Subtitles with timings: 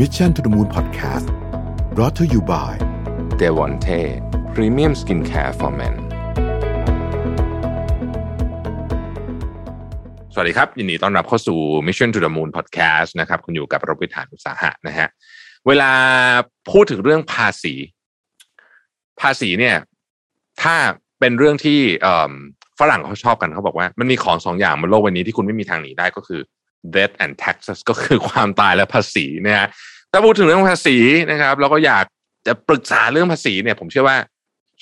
[0.00, 1.26] Mission to the Moon Podcast
[1.94, 2.72] brought to you by
[3.40, 4.00] d e v o n t e
[4.54, 5.94] Premium Skincare for Men
[10.34, 15.08] สวัสดีครับ ยินดีต้อนรับเข้าสู่ Mission to the Moon Podcast นะครับ คุณอยู่กับรบิฐานอุตสาหะนะฮะ
[15.66, 15.90] เวลา
[16.70, 17.74] พูดถึงเรื่องภาษี
[19.20, 19.76] ภาษีเนี่ย
[20.62, 20.76] ถ้า
[21.20, 21.80] เป็นเรื่องที่
[22.80, 26.40] ฝรั่งเขาชอบกันเขาบอกว่า มันมีของสองอย่างบนโลกวันนี้ที่คุณไม่มีทางหนีได้ก็คือ
[26.96, 29.68] death and taxes ก็คือความตายและภาษีนะฮะ
[30.12, 30.96] ถ้าพูดถึงเรื่องภาษี
[31.30, 32.04] นะครับเราก็อยาก
[32.46, 34.16] จะปรึกษาเรื่องภาษีเนี่ย ผมเชื่อว่า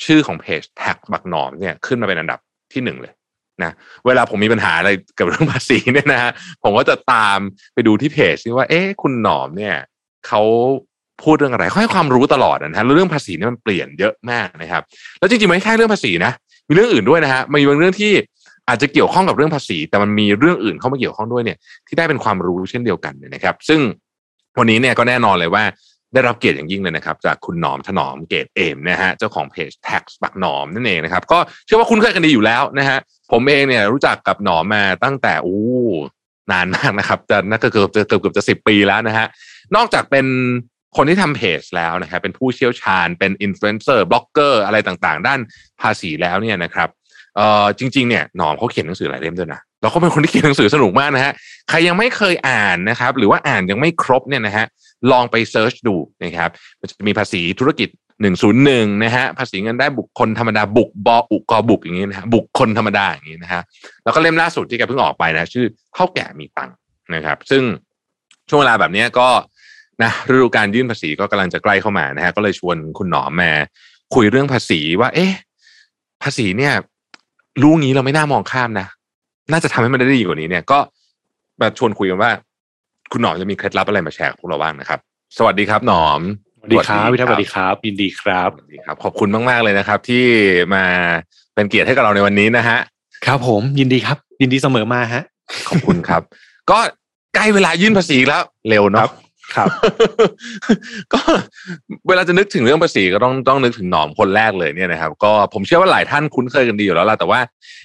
[0.05, 2.39] ชื่อของเพจ tax บักหนอมเนี่ยขึ้นมาเป็นอันดับ
[2.73, 3.13] ที่หนึ่งเลย
[3.63, 3.73] นะ
[4.07, 6.31] เวลาผมมีปัญหาอะไรกับเรื่องภาษีเนี่ยนะฮะ
[6.63, 7.39] ผมก็จะตาม
[7.75, 9.77] ไปดูที่เพจที่ว่า เอ๊ะคุณหนอมเนี่ย
[10.27, 10.43] เขา
[11.23, 14.83] พูดเรื่องอะไรเขาให้ความรู้ตลอดนะฮะเรื่องภาษีเนี่ยมันเปลี่ยนเยอะมากนะครับ
[15.19, 16.33] แล้วจริงๆไม่ใช่เรื่องภาษีนะ
[16.69, 18.13] มีเรื่องอื่นด้วยนะฮะมีบางเรื่องที่
[18.71, 23.81] อาจจะเกี่ยวข้องกับเรื่องภาษี แต่มันมีเรื่องอื่นเข้ามาเกี่ยวข้องด้วยเนี่ยที่ได้เป็นความรู้เช่นเดียวกันนะครับ ซึ่ง
[24.59, 25.65] วันนี้เนี่ยก็แน่นอนเลยว่า
[26.15, 32.99] ได้รับเกียรติอย่างยิ่งเลยนะครับ จากคุณหนอมถนอมเกตเอมนะฮะเจ้าของเพจ tax บักหนอมนั่นเองนะครับ ก็เชื่อว่าคุณเคยกันดีอยู่แล้วนะฮะ
[33.33, 35.63] ผมเองเนี่ยรู้จักกับหนอมมาตั้งแต่อู้
[36.53, 39.27] นานมากนะครับจะน่าจะเกือบจะเกือบเกือบจะสิบปีแล้วนะฮะ
[39.77, 40.27] นอกจากเป็น
[40.97, 45.41] คนที่ทำเพจแล้วนะครับเป็นผู้เชี่ยวชาญเป็นอินฟลูเอนเซอร์บล็อกเกอร์อะไรต่างๆ ด้าน
[45.81, 46.89] ภาษีแล้วเนี่ยนะครับ
[47.37, 51.33] เอ่อจริงๆเนี่ยหนอมเขาเขียนหนังสือหลายเล่มด้วยนะแล้วเขาเป็นคนที่เขียนหนังสือสนุกมากนะฮะ
[51.69, 54.67] ใครยังไม่เคยอ่านนะครับ หรือว่าอ่านยังไม่ครบเนี่ยนะฮะ
[55.11, 57.89] ลองไปเซิร์ชดูนะครับมันจะมีภาษีธุรกิจ
[58.23, 63.63] หนึ่งศูนย์หนึ่งนะฮะภาษีเงินได้บุคคลธรรมดาบุกบออุกอบุกอย่างนี้นะฮะบุคคลธรรมดาอย่างนี้นะฮะ
[64.05, 66.77] แล้วก็เล่มล่าสุดที่แกเพิ่งออกไปนะชื่อเท่าแก่มีตังค์
[67.15, 67.63] นะครับ ซึ่ง
[68.49, 69.29] ช่วงเวลาแบบนี้ก็
[70.03, 73.53] นะฤดูการยื่นภาษีก็กำลังจะใกล้เข้ามานะฮะก็เลยชวนคุณหนอมมา
[74.15, 75.33] คุยเรื่องภาษีว่า เอ๊ะ
[76.23, 76.75] ภาษีเนี่ย
[77.63, 78.87] รู้งี้เราไม่น่ามองข้ามนะ
[79.53, 80.79] น่าจะทำให้มันได้ดีกว่านี้เนี่ย ก็
[81.61, 82.31] มาชวนคุยกันว่า
[83.13, 84.99] คุณหนอมจะมีเคล็ดลับอะไรมาแชร์กับพวกเราบ้างนะครับ
[85.39, 86.21] สวัสดีครับหนอม
[86.61, 90.25] สวัสดีครับพี่ทัศสวัสดีครับยินดีครับสวัสดีครับ ขอบคุณมากๆเลยนะครับ ที่
[90.75, 90.85] มา
[91.55, 92.79] เป็นเกียรติให้กับเราในวันนี้นะฮะ
[93.27, 95.23] ครับผมยินดีครับ ยินดีเสมอมาฮะ
[95.69, 96.23] ขอบคุณครับ
[96.71, 96.79] ก็
[97.35, 99.09] ใกล้เวลายื่นภาษีแล้ว เร็วเนาะ
[99.55, 99.69] ครับ
[101.13, 101.21] ก็
[102.09, 107.41] เวลาจะนึกถึงเรื่องภาษีก็ต้องต้องนึกถึงหนอมคนแรกเลยเนี่ยนะครับ ก็ผมเชื่อว่าหลายท่านคุ้นเคยกันดีอยู่แล้วล่ะแต่ว่า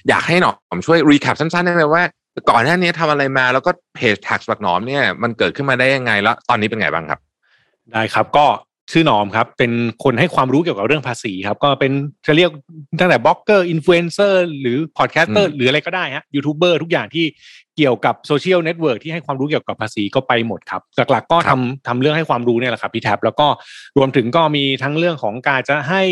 [0.08, 2.02] อยากให้หนอมช่วย recap สั้นๆได้ไหมว่า
[2.50, 7.20] ก่อนหน้านี้ทำอะไรมาแล้วก็เพจ TaxBugnoms เนี่ยมันเกิดขึ้นมาได้ยังไงแล้ว ตอนนี้เป็นไงบ้างครับ
[7.92, 8.46] ได้ครับก็
[8.92, 9.72] ชื่อหนอมครับเป็น
[10.04, 11.92] คนให้ความรู้เกี่ยวกับเรื่องภาษีครับ ก็เป็น
[12.26, 12.50] จะเรียก
[13.00, 17.24] ตั้งแต่บล็อกเกอร์อินฟลูเอนเซอร์หรือ podcaster หรืออะไรก็ได้ฮะยูทูบเบอร์ทุกอย่างที่
[17.76, 23.46] เกี่ยวกับโซเชียลเน็ตเวิร์กที่ให้ความรู้เกี่ยวกับภาษีก็ไปหมดครับ หลักๆก็ทำทำเรื่องให้ความรู้เนี่ยแหละครับพี่แท็บแล้วก็
[23.98, 26.02] รวมถึงก็มีทั้งเรื่องของการจะให้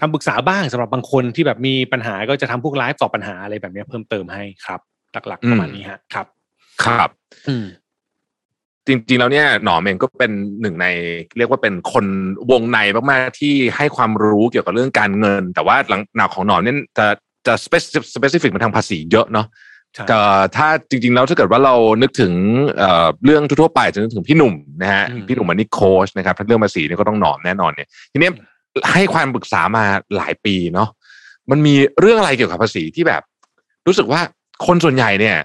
[0.00, 4.80] คำปรึกษาบ้างสำหรับบางคนที่แบบมีปัญหาก็จะทำพวกไลฟ์ตอบปัญหาอะไรแบบนี้เพิ่มเติมให้ครับ
[5.12, 6.26] หลักๆประมาณนี้ฮะครับ
[6.84, 7.10] ครับ
[7.48, 7.66] อืม
[8.86, 10.86] จริงๆแล้วเนี่ยหนอมเองก็เป็นหนึ่งใน
[11.38, 12.06] เรียกว่าเป็นคน
[12.50, 12.78] วงใน
[13.10, 17.06] มากๆที่ให้ความรู้เกี่ยวกับเรื่องการเงิน แต่ว่าหลังหนาของหนอมเนี่ยจะ
[17.46, 17.66] จะส
[18.20, 19.46] เปซิฟิกมาทางภาษีเยอะเนาะ
[20.56, 22.32] ถ้าจริงๆแล้วถ้าเกิดว่าเรานึกถึง
[23.24, 28.30] เรื่องทั่วไปจะนึกถึงพี่หนุ่มนะฮะพี่หนุ่มมันนี่โค้ชนะครับถ้าเรื่องภาษีเนี่ยก็ต้องหนอมแน่นอนเนี่ยทีนี้
[28.92, 29.84] ให้ความปรึกษามา
[30.16, 30.88] หลายปีเนาะ
[31.50, 33.22] มันมีเรื่องอะไรเกี่ยวกับภาษีที่แบบ
[33.86, 34.20] รู้สึกว่า
[34.66, 35.36] คนส่วนใหญ่เนี่ย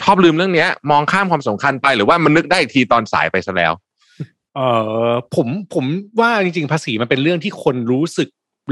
[0.00, 3.72] ชอบลืมเรื่องเนี้ย มองข้ามความสำคัญไปหรือว่ามันนึกได้อีกทีตอนสายไปซะแล้ว
[4.54, 4.60] เอ
[5.08, 5.84] อผมผม
[6.20, 8.28] ว่าจริง ๆ ภาษีมันเป็นเรื่องที่คนรู้สึก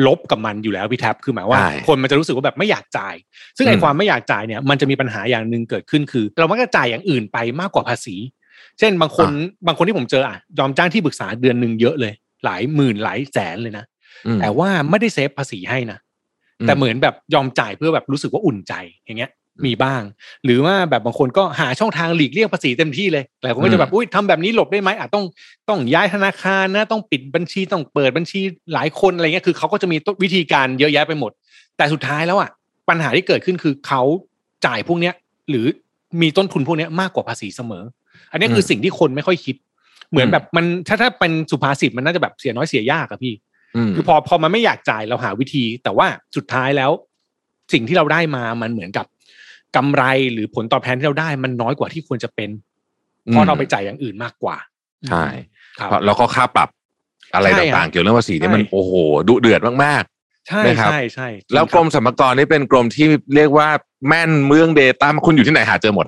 [0.06, 3.14] ลบกับมันอยู่แล้วพี่แท็บคือหมายว่าคนมันจะรู้สึกว่าแบบไม่อยากจ่าย
[3.56, 8.16] ซึ่งไอ้ความไม่อยากจ่ายเนี่ยมันจะมีปัญหาอย่างหนึ่งเกิดขึ้นคือ เรามักจะจ่ายอย่างอื่นไปมากกว่าภาษี
[8.78, 9.28] เช่นบางคน
[9.66, 12.12] บางคนที่ผมเจออะยอมจ้างที่ปรึกษาเดือนหนึ่งเยอะเลย
[12.44, 13.84] หลายหมื่นหลายแสนเลยนะ
[14.40, 15.98] แต่ว่าไม่ได้เซฟภาษีให้นะ
[16.66, 19.30] แต่เหมือนแบบยอมจ่ายเพื่อแบบรู้สึกว่าอุ่นใจอย่างเงี้ย
[19.66, 20.02] มีบ้าง
[20.44, 25.24] หรือว่าแบบบางคนก็หาช่องทางหลีกเลี่ยงภาษีเต็มที่เลยหลายคนก็จะแบบอุ้ยทำแบบนี้หลบได้ไหมอาจต้อง
[25.68, 28.40] ต้องย้ายธนาคารนะต้องปิดบัญชีต้องเปิดบัญชี
[28.74, 31.32] หลายคนอะไรเงี้ยคือเขาก็จะมีวิธีการเยอะแยะไปหมด
[31.76, 32.50] แต่สุดท้ายแล้วอะ
[32.88, 34.02] ปัญหาที่เกิดขึ้นคือเขา
[34.66, 35.14] จ่ายพวกเนี้ย
[35.50, 35.66] หรือ
[36.22, 37.84] มีต้นทุนพวกเนี้ยมากกว่าภาษีเสมอ
[38.32, 39.56] อันนี้คือสิ่งที่คนไม่ค่อยคิด
[40.10, 43.34] เหมือนแบบมันถ้าถ้าเป็นสุภาษิตมันน่าจะแบบเสียน้อยเสียยากอะพี่
[43.94, 46.06] คือพอพอมันไม่อยากจ่ายเราหาวิธี แต่ว่า
[46.36, 46.90] สุดท้ายแล้ว
[47.72, 49.06] สิ่งที่เราได้มามันเหมือนกับ
[49.76, 52.50] กำไรหรือผลตอบแทนที่เราได้มันน้อยกว่าที่ควรจะเป็น
[53.30, 54.56] เพราะเราไปจ่ายอย่างอื่นมากกว่า
[55.08, 55.24] ใช่
[56.06, 56.68] แล้วก็ค่าปรับ
[57.34, 58.92] อะไรต่างๆ เกี่ยวเรื่องภาษีนี่มันโอ้โห
[59.28, 63.68] ดุเดือดมากๆใช่ใช่ใช่แล้วกรมสรรพากรนี่เป็นกรมที่เรียกว่า
[64.08, 66.06] แม่นเมืองเดต้าคุณอยู่ที่ไหนหาเจอหมด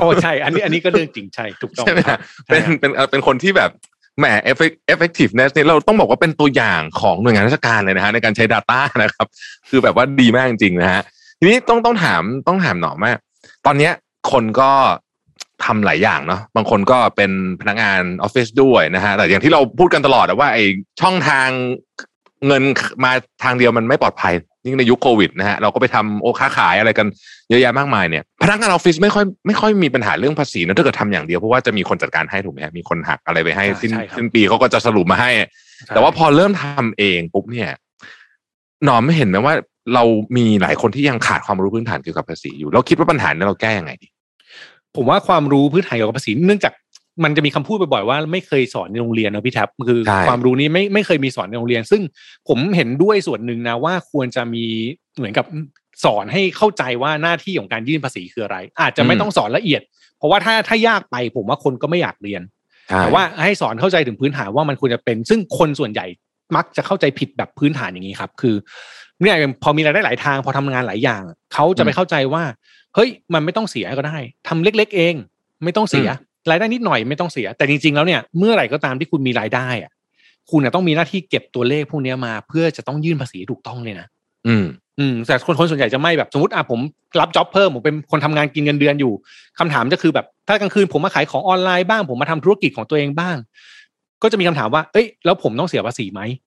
[0.00, 2.00] โอ้ใช่ อันนี้อันนี้ก็เรื่องจริงใช่ถูกต้องใช่ไหม
[2.46, 3.70] เป็นเป็นเป็นคนที่แบบ
[4.18, 4.26] แหม
[4.92, 9.26] effectiveness เนี่ยเราต้องบอกว่าเป็นตัวอย่างของหน่วยงานราชการเลยนะฮะในการใช้ Data นะครับ
[9.68, 11.02] คือแบบว่าดีมากจริงๆนะฮะ
[11.38, 13.12] ทีนี้ต้องต้องถามต้องถามหน่อว่า
[13.66, 13.92] ตอนเนี้ย
[14.32, 14.70] คนก็
[15.62, 17.30] ภทำหลายอย่างเนาะบางคนก็เป็น
[17.60, 20.58] พนักงานออฟฟิศด้วยนะฮะแต่อย่างที่เราพูดกันตลอดอะว่าไอ
[21.00, 21.48] ช่องทาง
[22.46, 22.62] เงิน
[23.04, 23.12] มา
[23.42, 24.34] ทางเดียวมันไม่ปลอดภัย
[24.66, 27.06] ยิ่งในยุคโควิดนะฮะเราก็ไปทำโอค้าขายอะไรกัน
[27.50, 35.30] เยอะแยะมากมายเนี่ยพนักงานออฟฟิศไม่ค่อยไม่ค่อยมีปัญหาเรื่องภาษีนะถ้าเกิดทำอย่างเดียวเพราะว่าจะมีคนจัดการให้ถูกไหมฮะมีคนหักอะไรไปให้สิ้นใช่ครับสิ้นปีเขาก็จะสรุปมาให้
[35.88, 37.70] แต่ว่าพอเริ่มทำเองปุ๊บเนี่ย
[38.84, 39.54] หนอมไม่เห็นไหมว่า
[39.94, 40.04] เรา
[40.36, 44.08] มีหลายคนที่ยังขาดความรู้พื้นฐานเกี่ยวกับภาษีอยู่ เราคิดว่าปัญหานี้เราแก้ยังไงดี
[44.96, 46.72] ผมว่าความรู้พื้นฐานเกี่ยวกับภาษีเนื่องจาก
[47.24, 52.02] มันจะมีคำพูดบ่อยๆว่าไม่เคยสอนในโรงเรียนนะพี่แท็บคือใช่ความรู้นี้ไม่ไม่เคยมีสอนในโรงเรียน ซึ่ง
[52.48, 54.64] ผมเห็นด้วยส่วนหนึ่งนะว่าควรจะมี
[55.16, 55.46] เหมือนกับ
[56.04, 59.82] สอนให้เข้าใจว่าหน้าที่ของการยื่นภาษีคืออะไร อาจจะไม่ต้องสอนละเอียด
[60.18, 62.42] เพราะว่าถ้าถ้ายากไปผมว่าคนก็ไม่อยากเรียน
[62.88, 66.06] ใช่แต่ว่าให้สอนเข้าใจถึงพื้นฐานว่ามันควรจะเป็น ซึ่งคนส่วนใหญ่
[66.56, 68.56] มักจะเข้าใจผิดแบบพื้นฐานอย่างนี้ครับ คือ
[69.22, 71.22] เนี่ยพอมีรายได้หลายทาง พอทำงานหลายอย่าง
[71.54, 72.44] เขาจะไปเข้าใจว่า
[72.94, 74.18] เฮ้ย มันไม่ต้องเสียก็ได้
[74.48, 75.14] ทำเล็ก ๆ เอง
[75.64, 76.08] ไม่ต้องเสีย
[76.50, 79.92] รายได้นิดหน่อยไม่ต้องเสีย แต่จริง ๆ แล้วเนี่ยเมื่อไหร่ก็ตามที่คุณมีรายได้อะ
[80.50, 84.06] คุณน่ะต้องมีหน้าที่เก็บตัวเลขพวกเนี้ยมา เพื่อจะต้องยื่นภาษีถูกต้องเลยนะ
[84.46, 84.64] อืม
[84.98, 86.80] อืมแต่คนคนส่วนใหญ่จะไม่แบบสมมติอะผม
[87.20, 89.12] รับจ็อบเพิ่มผมเป็นคนทำงานกินเงินเดือนอยู่
[89.58, 93.36] คำถามจะคือแบบถ้ากลางคืนผมมาขายของออนไลน์บ้าง ผมมาทำธุรกิจของตัวเองบ้าง
[94.22, 96.45] ก็จะมีคำถามว่า เอ้ยแล้วผมต้องเสียภาษีไหมอืม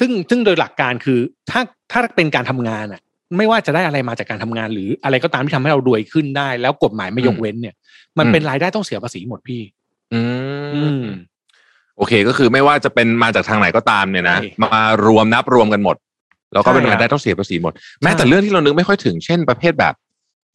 [0.00, 1.18] ซึ่งซึ่งโดยหลักการคือ
[1.50, 1.60] ถ้า
[1.92, 3.00] ถ้าเป็นการทำงานอะ
[3.36, 7.74] ไม่ว่าจะได้อะไรมาจากการทำงาน หรืออะไรก็ตามที่ทำให้เรารวยขึ้นได้ แล้วกฎหมายไม่ยกเว้นเนี่ย
[8.18, 9.62] มันเป็นรายได้ต้องเสียภาษีหมดพี่
[10.14, 10.20] อื
[10.74, 11.06] อืมม
[11.96, 15.96] โอเคก็คือไม่ว่าจะเป็นมาจากทางไหนก็ตามเนี่ยนะใช่มารวมนับรวมกันหมด
[16.52, 19.94] แล้วก็เป็นใช่รายได้ครับต้องเสียภาษีหมด แม้แต่ใช่เรื่องที่เรานึกไม่ค่อยถึงเช่นประเภทแบบ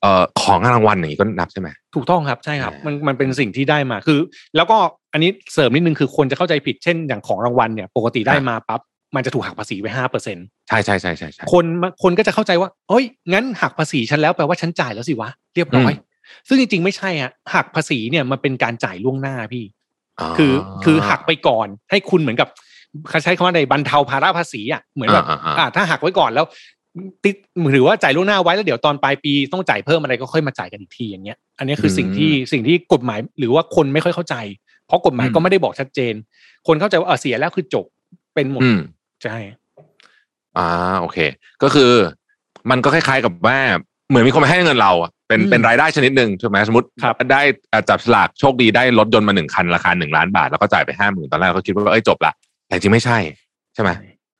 [0.01, 4.19] เอ่อของรางวัลอย่างนี้ก็นับใช่ไหมถูกต้องครับใช่ครับอ่ามัมันมันเป็นสิ่งที่ได้มาคือ
[4.55, 4.77] แล้วก็
[5.13, 8.81] อันนี้เสริมนิดนึงคือคนจะเข้าใจผิดเช่นอย่างของรางวัลเนี่ย ปกติได้มาปั๊บ
[9.15, 10.37] มันจะถูกหักภาษีไปห้าเปอร์เซ็น
[10.67, 15.91] ใช่ใช่ใช่ใช่ใช่คนมาคนก็จะเข้าใจว่าเอ้ยงั้นหักภาษีฉันแล้วแปลว่าฉันจ่ายแล้วสิวะเรียบร้อย
[16.47, 19.65] ซึ่งจริงๆ ไม่ใช่ฮะหักภาษีเนี่ยมันเป็นการจ่ายล่วงหน้าพี่
[20.37, 20.53] คือ
[20.83, 22.49] คือหักไปก่อนให้คุณเหมือนกับ
[23.09, 26.45] เขาใช้คำว่าในบรรเทาภาระภาษีอะเหมือนแบบอ่าอ่าอ่าอ่าถ้าหักไว้ก่อนแล้ว
[27.23, 27.35] ติด
[27.71, 34.35] หรือว่าจ่ายล่วงหน้าไว้แล้วเดี๋ยวตอนปลายปีต้องจ่ายเพิ่มอะไรก็ค่อยมาจ่ายกันอีกทีอย่างเงี้ย อันนี้คือสิ่งที่สิ่งที่กฎหมายหรือว่าคนไม่ค่อยเข้าใจ
[34.87, 36.13] เพราะกฎหมายก็ไม่ได้บอกชัดเจน
[36.67, 37.85] คนเข้าใจว่าเออเสียแล้วคือจบ
[38.35, 38.79] เป็นหมดอืม
[39.23, 39.37] ใช่
[40.57, 41.17] อ่าโอเค
[41.63, 41.91] ก็คือ
[42.69, 43.57] มันก็คล้ายๆกับว่า
[44.09, 47.41] เหมือนมีคนมาให้เงินเราอะเป็นอืมเป็นรายได้ชนิดหนึ่งถูกไหมสมมติครับได้
[47.71, 52.33] อ่าจับฉลากโชคดีได้รถยนต์มาหนึ่งคันราคาหนึ่งล้านบาท แล้วก็จ่ายไปห้าหมื่นตอนแรกเขาคิดว่าเอ้ยจบละ
[52.67, 53.17] แต่จริงไม่ใช่
[53.75, 53.89] ใช่ไหม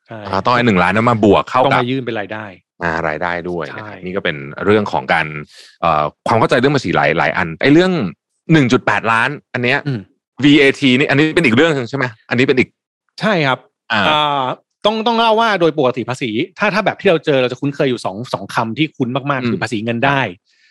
[0.07, 2.45] ใช่อ่าต้องไอ้หนึ่งล้านนั้นมาบวกเข้าต้องกับมายื่นเป็นรายได้
[2.83, 4.35] อ่ารายได้ด้วยใช่นะครับนี่ก็เป็น
[4.65, 5.27] เรื่องของการ
[5.81, 7.91] เอ่อความเข้าใจเรื่องภาษีหลายหลายอันไอ้เรื่อง
[8.51, 10.01] หนึ่งจุดแปดล้าน อันเนี้ยอืม
[10.43, 12.69] VAT นี่อันนี้เป็นอีกเรื่องหนึงใช่ไหมอันนี้เป็นอีก
[13.19, 13.59] ใช่ครับ
[13.91, 14.43] อ่าอ่า
[14.85, 16.29] ต้องต้องเล่าว่าโดยปกติภาษี
[16.59, 20.21] ถ้าถ้าแบบที่เราเจอเราจะคุ้นเคยอยู่สองสองคำที่คุ้นมากอืมๆคือภาษีเงินได้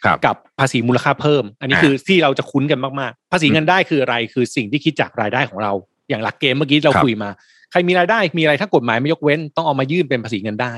[0.05, 5.73] ครับกับภาษีมูลค่าเพิ่ม อันนี้อ่าคือที่เราจะคุ้นกันมากๆ ภาษีเงินได้คืออะไรคือสิ่งที่คิดจากรายได้ของเรา
[6.09, 7.31] อย่างหลักเกณฑ์เมื่อกี้เราครับคุยมา
[7.71, 10.73] ใครมีรายได้มีอะไรถ้ากฎหมายไม่ยกเว้นต้องเอามายื่นเป็นภาษีเงินได้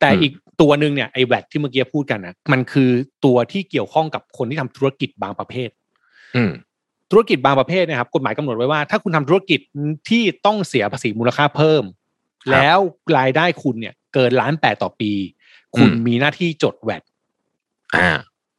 [0.00, 2.90] แต่อืมอีกตัวหนึ่งเนี่ยไอ้แวดที่เมื่อกี้พูดกันนะมันคือ
[3.24, 5.70] ตัวที่เกี่ยวข้องกับคนที่ทำธุรกิจบางประเภท
[6.36, 6.52] อืม
[7.10, 9.60] ธุรกิจบางประเภทเนะครับกฎหมายกำหนดไว้ว่าถ้าคุณทำธุรกิจ
[10.08, 11.97] ที่ต้องเสียภาษีมูลค่าเพิ่มครับ
[12.52, 12.78] แล้ว
[13.18, 15.12] รายได้คุณเนี่ย เกินล้านแปดต่อปี
[15.76, 17.02] คุณอืมมีหน้าที่จดแวด
[17.96, 18.10] อ่า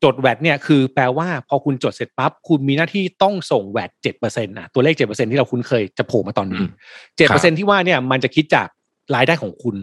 [0.04, 6.70] จดแวดเนี่ยคือแปลว่าพอคุณจดเสร็จปั๊บคุณมีหน้าที่ต้องส่งแวดเจ็ดเปอร์เซ็นต์ะตัวเลขเจ็ดเปอร์เซ็นที่เราคุ้นเคยจะโผล่มาตอนอืนี้ม
[7.18, 8.68] เจ็ดเปอร์เซ็นที่ว่าเนี่ยมันจะคิดจาก
[9.16, 9.76] รายได้ของคุณ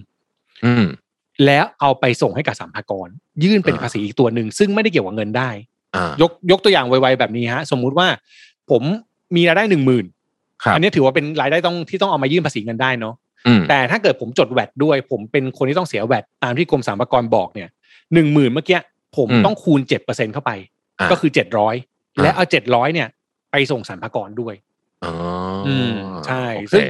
[0.64, 0.85] อืม
[1.47, 3.09] แล้วเอาไปส่งให้กับสัมภากร
[3.45, 5.50] ยื่นเป็นอ่าภาษีอีกตัวหนึ่งซึ่งไม่ได้เกี่ยวกับเงินได้
[5.97, 8.09] อ่ายกยกตัวอย่างไวๆแบบนี้ฮะ สมมุติว่า
[8.71, 8.83] ผม
[9.37, 10.04] มีรายได้หนึ่งหมื่น
[10.62, 13.25] ครับอันนี้ถือว่าเป็นรายได้ต้องที่ต้องเอามายื่นภาษีเงินได้เนาะอืม
[13.69, 17.69] แต่ถ้าเกิดผมจดแวดด้วย ผมเป็นคนที่ต้องเสียแวดตามที่กรมสรรพากรบอกเนี่ย
[18.15, 18.79] หนึ่งหมื่นเมื่อกี้
[19.17, 20.50] ผมอืมต้องคูณเจ็ดเปอร์เซ็นเข้าไป
[21.00, 21.75] อ่าก็คือเจ็ดร้อย
[22.17, 23.09] อ่าและเอาเจ็ดร้อยเนี่ย
[23.50, 24.55] ไปส่งสรรพากรด้วย
[25.05, 25.12] อ๋อ
[25.67, 25.93] อืม
[26.26, 26.85] ใช่โอเคซึ่ง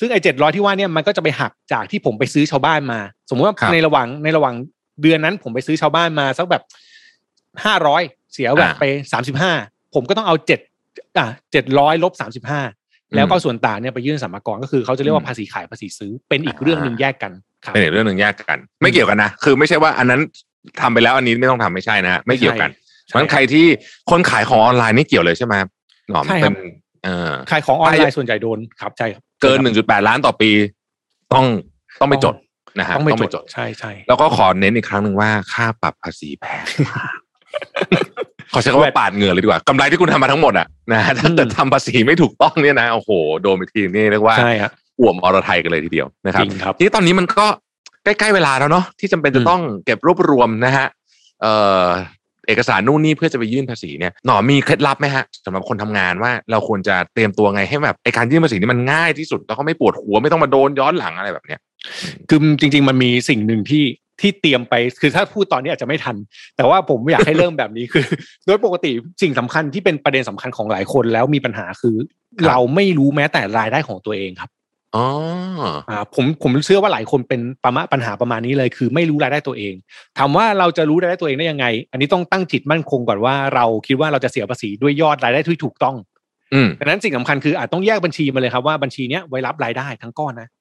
[0.00, 4.54] ซึ่งไอ้เจ็ดร้อยที่ว่าเนี่ยมันก็จะไปหักจากที่ผมไปซื้อชาวบ้านมา สมมติว่าครับในระหว่างในระหว่าง
[5.02, 6.62] เดือนนั้นผมไปซื้อชาวบ้านมาสักแบบ
[7.64, 9.52] ห้าร้อยเสียแวดอ่าไปสามสิบห้า
[9.94, 10.60] ผมก็ต้องเอาเจ็ด
[11.18, 12.60] อะเจ็ดร้อยลบสามสิบห้า
[13.14, 17.32] แล้วก็ส่วนต่างเนี่ยไปยื่นสรรพากรก็คือเขาจะเรียกว่าภาษีขายภาษีซื้อเป็นอีกอ่าเรื่องหนึ่งแยกกัน
[17.64, 20.20] ครับเป็นอีกเรื่องหนึ่งแยกกัน ไม่เกี่ยวกันนะคือไม่ใช่ว่าอันนั้น
[20.80, 22.70] ทำไปแล้วอันนี้ไม่ต้องทำไม่ใช่นะฮะไม่เกี่ยวกัน
[23.08, 23.66] เพใช่ราะฉะนั้นใครที่
[24.10, 25.54] คนขายของออนไลน์นี่เกี่ยวเลยใช่ไหม
[26.10, 26.54] หนอมใช่ครัเป็บน
[27.04, 30.50] เออขายของออนไลไปน์ส่วนใหญ่โดนครับใช่ครับเกินหนึ่งจุดแปดล้านต่อปี
[31.34, 31.46] ต้อง
[32.00, 32.34] ต้องไปจด
[32.78, 37.16] นะฮะต้องไปจดใช่ใช่แล้วก็ขอเน้นอีกครั้งหนึ่งว่าค่าปรับภาษีแพงมาก
[38.54, 43.10] ขอใช้คำว่าปาดเหงื่อเลยดีกว่ากำไรที่คุณทำมาทั้งหมดอะนะฮะถ้าเกิดทำภาษีไม่ถูกต้องเนี่ยนะโอ้โห
[43.42, 47.46] โดนไปทีนี่เรียกว่าใช่ครับอ่วมอรไทยกันเลยทีเดียวนะครับจริงครับทีนี้ตอนนี้มันก็
[48.04, 50.86] ใกล้ๆเวลาแล้วเนาะที่จำเป็นจะอืมต้องเก็บรวบรวมนะฮะ
[51.42, 51.52] เอ่
[51.84, 51.86] อ
[52.48, 61.60] เอกสารนู่นนี่เพื่อจะไปยื่นภาษีเนี่ยหนอมีเคล็ดลับไหมฮะสำหรับคนทำงานว่าเราควรจะเตรียมตัวไงให้แบบไอการยื่นภาษีนี่มันง่ายที่สุดแล้วก็ไม่ปวดหัวไม่ต้องมาโดนย้อนหลังอะไรแบบเนี้ย
[62.28, 63.84] คือจริง ๆ มันมีสิ่งหนึ่งที่
[64.20, 66.16] ที่เตรียมไปคือถ้าพูดตอนนี้อาจจะไม่ทัน
[66.56, 68.04] แต่ว่าผมอยากให้เริ่มแบบนี้คือ
[68.46, 68.92] โดยปกติ
[69.22, 71.96] สิ่งสำคัญที่เป็นประเด็นสำคัญของหลายคนแล้วมีปัญหาคือ
[72.48, 74.50] เราไม่รู้แม้แต่รายได้ของตัวเองครับ
[74.96, 75.06] อ๋อ
[75.90, 79.74] อ่าผมผมเชื่อว่าหลายคนเป็นประมาปัญหาประมาณนี้เลย คือไม่รู้รายได้ตัวเอง
[80.18, 85.96] ถามว่าเราจะรู้รายได้ตัวเองได้ยังไง อันนี้ต้องตั้งจิตมั่นคงก่อนว่าเราคิดว่าเราจะเสียภาษีด้วยยอดรายได้ที่ถูกต้อง
[86.54, 90.55] อืมดังนั้นสิ่งสำคัญคืออาจต้องแยกบัญชีมาเลยครับว่าบัญชีเนี้ยไว้รับรายได้ทั้งก้อนนะอ่า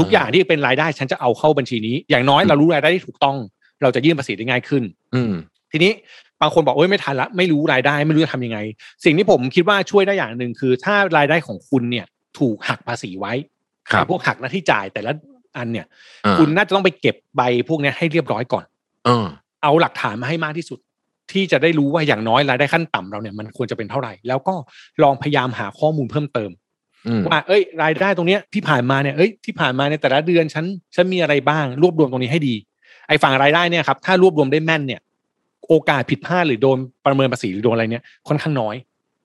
[0.00, 3.36] ทุกอย่างที่เป็นรายได้ฉันจะเอาเข้าบัญชีนี้ อย่างน้อยเรารู้รายได้ที่ถูกต้อง
[3.82, 4.82] เราจะยื่นภาษีได้ง่ายขึ้น
[5.14, 5.32] อืม
[5.72, 5.92] ทีนี้
[6.40, 8.58] บางคนบอกโอ้ยไม่ทันละไม่รู้รายได้ไม่รู้จะทำยังไง
[9.04, 12.06] สิ่งที่ผมคิดว่าช่วยได้อย่างหนึ่งคือ ถ้ารายได้ของคุณเนี่ย
[12.38, 13.32] ถูกหักภาษีไว้
[13.90, 15.12] ครับพวกหักหน้าที่จ่ายแต่ละ
[15.56, 15.86] อันเนี่ย
[16.24, 18.64] อ่าคุณน่าจะต้องไปเก็บใบพวกเนี้ยให้เรียบร้อยก่อน
[19.06, 19.26] เออ
[19.62, 20.78] เอาหลักฐานมาให้มากที่สุด
[21.32, 24.54] ที่จะได้รู้ว่าอย่างน้อยรายได้ขั้นต่ำเราเนี่ยมันควรจะเป็นเท่าไหร่ แล้วก็
[25.02, 26.67] ลองพยายามหาข้อมูลเพิ่มเติมอืม
[27.28, 32.54] ว่าเอ้ย รายได้ตรงเนี้ยที่ผ่านมาเนี่ยเอ้ยที่ผ่านมาในแต่ละเดือนฉันฉันมีอะไรบ้าง รวบรวมตรงนี้ให้ดี
[33.08, 35.00] ไอ้ฝั่งรายได้เนี่ยครับถ้ารวบรวมได้แม่นเนี่ย
[35.68, 38.74] โอกาสผิดพลาดหรือโดนประเมินภาษีหรือโดนอะไรเนี่ยค่อนข้างน้อย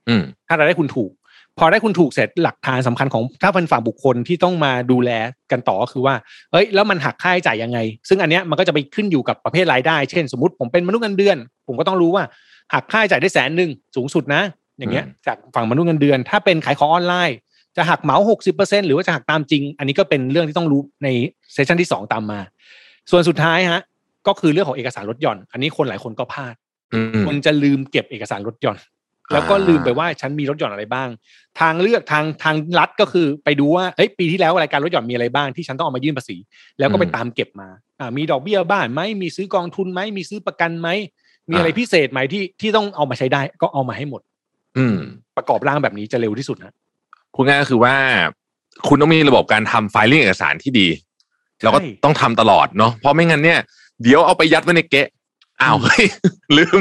[0.08, 1.12] อืมถ้ารายได้คุณถูก
[1.60, 5.10] พอได้คุณถูกเสร็จหลักฐานสำคัญของถ้าเป็นฝั่งบุคคลที่ต้องมาดูแล
[5.52, 6.16] กันต่อก็คือว่า
[6.52, 11.38] เอ้ย แล้วมันหักค่าใช้จ่ายยังไง ซึ่งอันเนี้ยมันก็จะไปขึ้นอยู่กับประเภทรายได้ เช่น สมมติผมเป็นมนุษย์เงินเดือน
[11.68, 12.24] ผมก็ต้องรู้ว่า
[12.74, 14.42] หักค่าใช้จ่ายได้แสนหนึ่งสูงสุดนะ
[14.80, 17.38] อย่างเงี้ยอืมจากฝั่งมนุษย์เงินเดือน ถ้าเป็นขายของออนไลน์
[17.78, 21.08] จะหักเหมาหกสิบเปอร์เซ็นหรือว่าจะหักตามจริง อันนี้ก็เป็นเรื่องที่ต้องรู้ใน
[21.54, 22.40] เซสชันที่สองตามมา
[23.12, 23.82] ส่วนสุดท้ายฮะ
[24.28, 26.56] ก็คือเรื่องของเอกสารลดหย่อน อันนี้คนหลายคนก็พลาด
[26.94, 28.78] อืมคนจะลืมเก็บเอกสารลดหย่อน
[29.34, 31.10] แล้วก็ลืมไปว่าฉันมีลดหย่อนอะไรบ้าง
[31.60, 36.38] ทางเลือกทางทางรัฐก็คือไปดูว่าเอ้ยปีที่แล้วรายการลดหย่อนมีอะไรบ้างที่ฉันต้องเอามายื่นภาษี
[36.80, 40.90] แล้วก็ไปตามเก็บมาอ่ามีดอกเบี้ยบ้านไหมมีซื้อกองทุนไหมมีซื้อประกันไหม
[41.50, 44.22] มีอะไรพิเศษไหมที่ที่ต้องเอามาใช้ได้ก็เอามาให้หมด
[44.78, 44.98] อืม
[45.38, 46.74] ประกอบร่างแบบนี้จะเร็วที่สุดนะ
[47.34, 47.96] พูดง่ายก็คือว่า
[48.88, 50.88] คุณต้องมีระบบการทำไฟลิ่งเอกสารที่ดี
[51.64, 53.60] แล้วก็ต้องทำตลอดเนาะเพราะไม่งั้นเนี่ย
[54.04, 55.08] เดี๋ยวเอาไปยัดไว้ในเกะ
[55.62, 56.06] อ้าวเฮ้ย
[56.58, 56.80] ลืม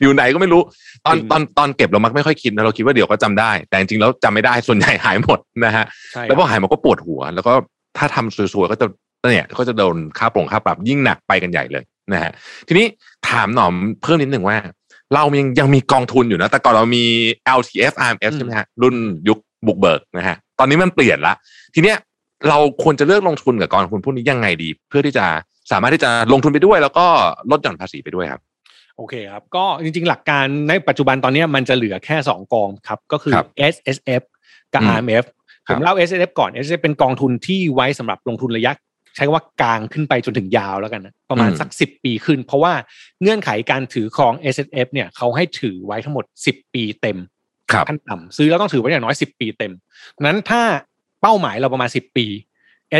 [0.00, 0.62] อยู่ไหนก็ไม่รู้
[1.06, 7.52] ตอนตอนตอนเก็บเรามักไม่ค่อยคิดนะเราคิดว่าเดี๋ยวก็จำได้ แต่จริงๆแล้วจำไม่ได้ส่วนใหญ่หายหมดนะฮะใช่แล้วพอหายมันก็ปวดหัว แล้วก็
[7.98, 8.86] ถ้าทำสวยๆก็จะ
[9.30, 12.32] เนี่ยก็จะโดนค่าปรงค่าปรับยิ่งหนักไปกันใหญ่เลยนะฮะ
[12.68, 12.86] ทีนี้
[13.28, 14.56] ถามหน่อมเพิ่มนิดหนึ่งว่า
[15.14, 17.04] เรายังยังมีกองทุนอยู่นะ แต่ก่อนเรามี
[17.58, 18.94] LTF RMF ใช่ไหมฮะรุ่น
[19.28, 21.34] ยุค บุกเบิกนะฮะตอนนี้มันเปลี่ยนละ
[21.74, 21.96] ทีเนี้ย
[22.48, 25.26] เราควรจะเลือกลงทุนกับกองทุนพวกนี้ยังไงดี เพื่อที่จะ
[25.70, 27.06] สามารถที่จะลงทุนไปด้วย แล้วก็
[27.50, 28.42] ลดหย่อนภาษีไปด้วยครับ
[28.96, 34.22] โอเคครับ ก็จริงๆ หลักการในปัจจุบันตอนนี้มันจะเหลือแค่ 2 กองครับ ก็คือครับ S S F
[34.74, 35.24] กับอืม R M F
[35.66, 38.72] คผรับมเล่า S S F ก่อน S S F เป็นกองทุนที่ไว้สำหรับลงทุนระยะ
[39.16, 42.72] ใช้คำว่ากลางขึ้นไปจนถึงยาวแล้วกันนะประมาณอืมสักสิบปีขึ้น เพราะว่า
[43.22, 47.39] เงื่อนไขการถือครอง S S F เนี่ยเขาให้ถือไว้ทั้งหมด 10 ปีเต็มครับ
[47.88, 49.72] ขั้นต่ำซื้อแล้วต้องถือไว้อย่างน้อย10ปีเต็ม
[50.26, 50.62] นั้นถ้า
[51.22, 52.26] เป้าหมายเราประมาณ10ปี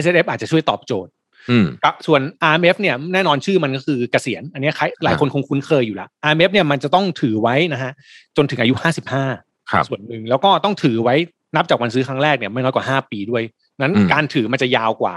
[0.01, 1.13] S S F อาจจะช่วยตอบโจทย์
[1.51, 2.21] อืมครับส่วน
[2.53, 7.93] RMF เนี่ยแน่นอนชื่อมันก็คือเกษียณ อันนี้ใครหลายคนคงคุ้นเคยอยู่แล้ว RMF เนี่ยมันจะต้องถือไว้นะฮะ
[8.37, 8.75] จนถึงอายุ
[9.23, 11.15] 55ครับส่วนหนึ่งแล้วก็ต้องถือไว้
[11.57, 13.43] นับจากวันซื้อครั้งแรกเนี่ยไม่น้อยกว่า5ปีด้วย
[13.81, 15.15] นั้นอืมการถือมันจะยาวกว่า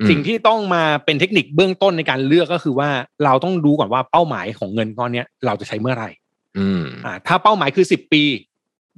[0.00, 2.90] อืมสิ่งที่ต้องมาเป็นเทคนิคเบื้องต้นในการเลือกก็คือว่า
[3.24, 6.10] เราต้องดูก่อนว่าเป้าหมายของเงินก้อนเนี้ยเราจะใช้เมื่อไหร่
[6.58, 8.22] อืมอ่าถ้าเป้าหมายคือ10ปี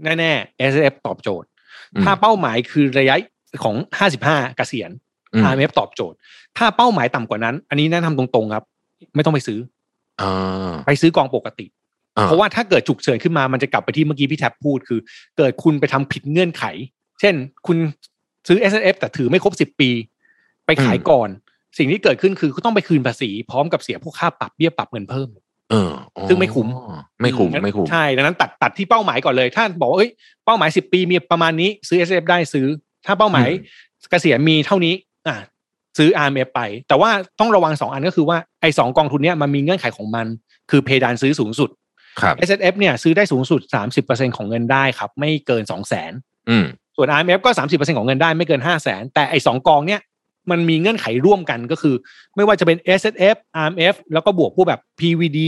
[0.04, 1.48] แน่ๆ S F ตอบโจทย์
[1.94, 3.16] อืมถ้าเป้าหมายคือระยะ
[3.64, 3.76] ของ
[4.18, 4.90] 55เกษียณ
[5.32, 6.16] อืม RMF ตอบโจทย์
[6.58, 8.64] ถ้าเป้าหมายต่ำกว่านั้น อันนี้แนะนำตรงๆครับ
[9.14, 9.58] ไม่ต้องไปซื้อ
[10.20, 11.66] อ่าไปซื้อกองปกติ
[12.16, 15.00] อ่าเพราะว่าถ้าเกิดฉุกเฉินขึ้นมามันจะกลับไปที่เมื่อกี้พี่แท็บพูดคือ
[15.38, 16.64] เกิดคุณไปทำผิดเงื่อนไข
[17.20, 17.34] เช่น
[17.66, 17.76] คุณ
[18.48, 19.90] ซื้อ S F แต่ถือไม่ครบ10ปี
[20.66, 21.28] ไปขายก่อน
[21.78, 25.28] สิ่งที่เกิดขึ้นคือต้องไปคืนภาษีพร้อมกับเสียพวกค่าปรับเบี้ยปรับเงินเพิ่ม
[25.70, 26.68] เอออ๋อซึ่งไม่คุ้ม
[27.22, 30.10] ไม่คุ้มไม่คุ้มใช่ดังนั้นตัดตัดที่เป้าหมายก่อนเลย ถ้าบอกว่าเอ้ย
[30.44, 32.66] เป้าหมาย10ปีมีประมาณนี้ซื้อ S F ได้ซื้อ
[33.06, 33.64] ถ้าเป้าหมายอื
[34.04, 34.94] มเกษียณมีเท่านี้
[35.28, 35.36] อะ
[35.98, 37.10] ซื้อ R M F ไป แต่ว่า
[37.40, 40.26] ต้องระวังสองอันก็คือว่าไอ้สองกองทุนเนี้ยมันมีเงื่อนไขของมัน
[40.70, 41.70] คือเพดานซื้อสูงสุด
[42.20, 43.60] ครับ S F เนี่ยซื้อได้สูงสุด
[43.98, 46.10] 30%ของเงินได้ครับ ไม่เกิน2 0 0 0 0น
[46.48, 46.64] อืม
[46.96, 50.00] ส่วน R M F ก็30%ของเงินได้ไม่เกิน5 0 0 0 0นแต่ไอ้สองกองเนี้ย
[50.50, 51.94] มันมีเงื่อนไขร่วมกันก็คือ
[52.36, 53.02] ไม่ว่าจะเป็น S
[53.34, 55.40] F R M F แล้วก็บวกพวกแบบ P V D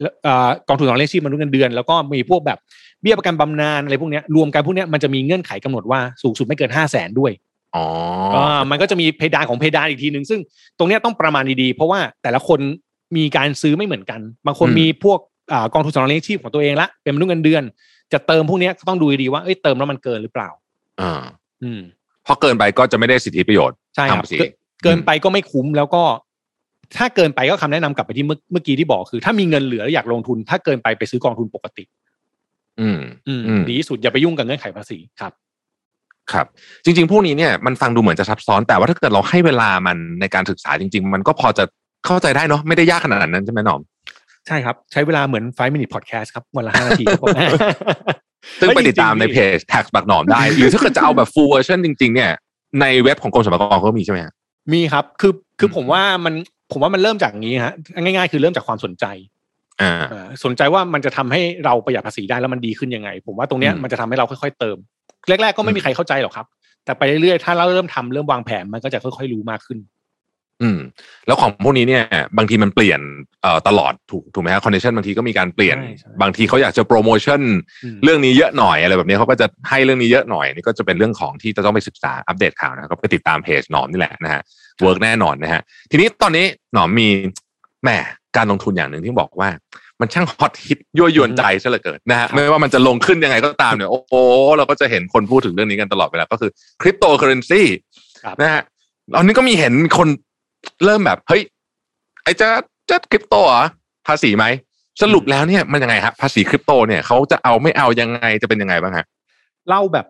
[0.00, 2.58] แล้วเอ่อกองทุนสำรองเลี้ยงชีพมนุษย์เงินเดือน แล้วก็มีพวกแบบ
[3.02, 7.32] เบี้ยประกันบำนาญอะไรพวกเนี้ยรวมกันพวกเนี้ยมันจะมีเงื่อนไขกำหนดว่าสูงสุดไม่เกิน5 0 0 0 0นด้วย
[7.76, 7.86] อ๋อ
[8.34, 10.40] อ่ามันก็จะมีเพดานของเพดานอีกทีหนึ่งซึ่ง
[10.78, 12.60] ตรงเนี้ยต้องประมาณดีๆ เพราะว่าแต่ละคน
[13.16, 15.18] มีการซื้อไม่เหมือนกัน บางคนอืมมีพวก
[15.52, 17.62] อ่ากองทุนสำรองเลี้ยงชีพของตัวเองละเป็นมนุษย์เงินเดือน
[18.12, 20.48] จะเติมพวกเนี้ยก็ต้องดูดีๆว่าเอ้ยเติมแล้วมันเกินหรือเปล่า
[21.00, 21.12] อ่า
[21.62, 21.99] อืมเพ
[22.30, 24.50] ราะเกินไปก็จะไม่ได้สิทธิประโยชน์ใช่คทางรับภาษีเกิน
[24.84, 26.02] เกินไปก็ไม่คุ้มแล้วก็
[26.96, 31.84] ถ้าเกินไปก็คำแนะนำกลับไปที่เมื่อเมื่อกี้ที่บอกคือ ถ้ามีเงินเหลือแล้วอยากลงทุน ถ้าเกินไปไปซื้อกองทุนปกติ
[32.80, 35.32] อืมอืม อืมดีที่สุดอย่าไปยุ่งกับเงื่อนไขภาษีครับ
[36.32, 36.46] ครับ
[36.84, 41.64] จริง ๆ พวกนี้เนี่ยมันฟังดูเหมือนจะซับซ้อนแต่ว่าถ้าเกิดเราให้เวลามันในการศึกษาจริง ๆ มันก็พอจะ
[42.06, 43.80] เข้าใจได้เนาะไม่ได้ยากขนาดนั้นใช่ไหมหนอม
[44.46, 47.36] ใช่ครับ ใช้เวลาเหมือน5 minute podcast ครับวันละห้านาทีครับผม
[48.60, 52.30] ซึ่งไปติดตามในเพจ tax บักหนอมได้ หรือถ้าเกิดจะเอาแบบ full version จริง ๆ เนี่ย
[52.80, 54.34] ในเว็บของกรมสรรพากรก็มีใช่ไหมฮะ
[54.72, 56.34] มีครับ คือคืออืมผมว่ามัน
[56.72, 59.04] ผมว่ามันเริ่มจากอย่างนี้ฮะง่าย ๆ คือเริ่มจากความสนใจ
[59.80, 64.76] อ่าอ่าสนใจว่ามันจะทำให้เราประหยัดภาษีได้แล้วมันดีขึ้นยังไง ผมว่าตรงเนี้ยอืมมันจะทำให้เราค่อย ๆ เติม
[65.28, 66.46] แรก ๆ ก็ไม่มีใครเข้าใจหรอกครับ
[66.84, 69.78] แต่ไปเรื่อยๆถ้าเราเริ่มทำเริ่มวางแผนมันก็จะค่อย ๆ รู้มากขึ้น
[70.62, 70.78] อืม
[71.26, 72.02] แล้วของพวกนี้เนี่ย
[72.36, 73.00] บางทีมันเปลี่ยน
[73.42, 77.40] เอ่อตลอดถูกถูกไหมฮะ condition บางทีก็มีการเปลี่ยนใช่ใช่บางทีเขาอยากจะโปรโมชั่น
[77.84, 84.42] อืมเรื่องนี้เยอะหน่อยอะไรแบบนี้เขาก็จะให้เรื่องนี้เยอะหน่อยนี่ก็จะเป็นเรื่องของที่จะต้องไปศึกษาอัปเดตข่าวนะก็ไปติดตามเพจหนอมนี่แหละนะฮะ
[84.82, 87.08] work แน่นอนนะฮะทีนี้ตอนนี้หนอมมี
[87.82, 87.90] แหม
[88.36, 89.48] การลงทุนอย่างหนึ่งที่บอกว่า
[90.00, 94.14] มันช่างฮอตฮิตยั่วยวนใจซะเหลือเกินนะฮะไม่ว่ามันจะลงขึ้นยังไงก็ตามเนี่ยโอ้โห
[94.56, 96.50] เราก็จะเห็นคนพูดถึงเรื่องนี้กันตลอดเวลาก็คือ
[96.80, 97.62] คริปโตเคอเรนซี
[98.24, 98.62] ครับนะฮะ
[99.14, 100.08] ตอนนี้ก็มีเห็นคน
[100.84, 101.42] เริ่มแบบเฮ้ย
[102.22, 102.48] ไอ้จะ
[102.90, 103.64] จะคริปโตเหรอ
[104.06, 104.44] ภาษีไหม
[105.02, 109.06] สรุปแล้วเนี่ยมันยังไงครับภาษีคริปโตเนี่ยเขาจะเอาไม่เอายังไงจะเป็นยังไงบ้างฮะ
[109.68, 110.06] เล่าแบบ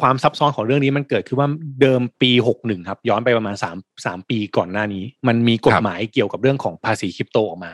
[0.00, 1.48] ความซับซ้อนของเรื่องนี้มันเกิดขึ้นว่า
[1.80, 3.76] เดิมปีหกหนึ่งครับ ย้อนไปประมาณสาม
[4.06, 7.72] สามปีก่อนหน้านี้ มันมีกฎหมายเกี่ยวกับเรื่องของภาษีคริปโตออกมา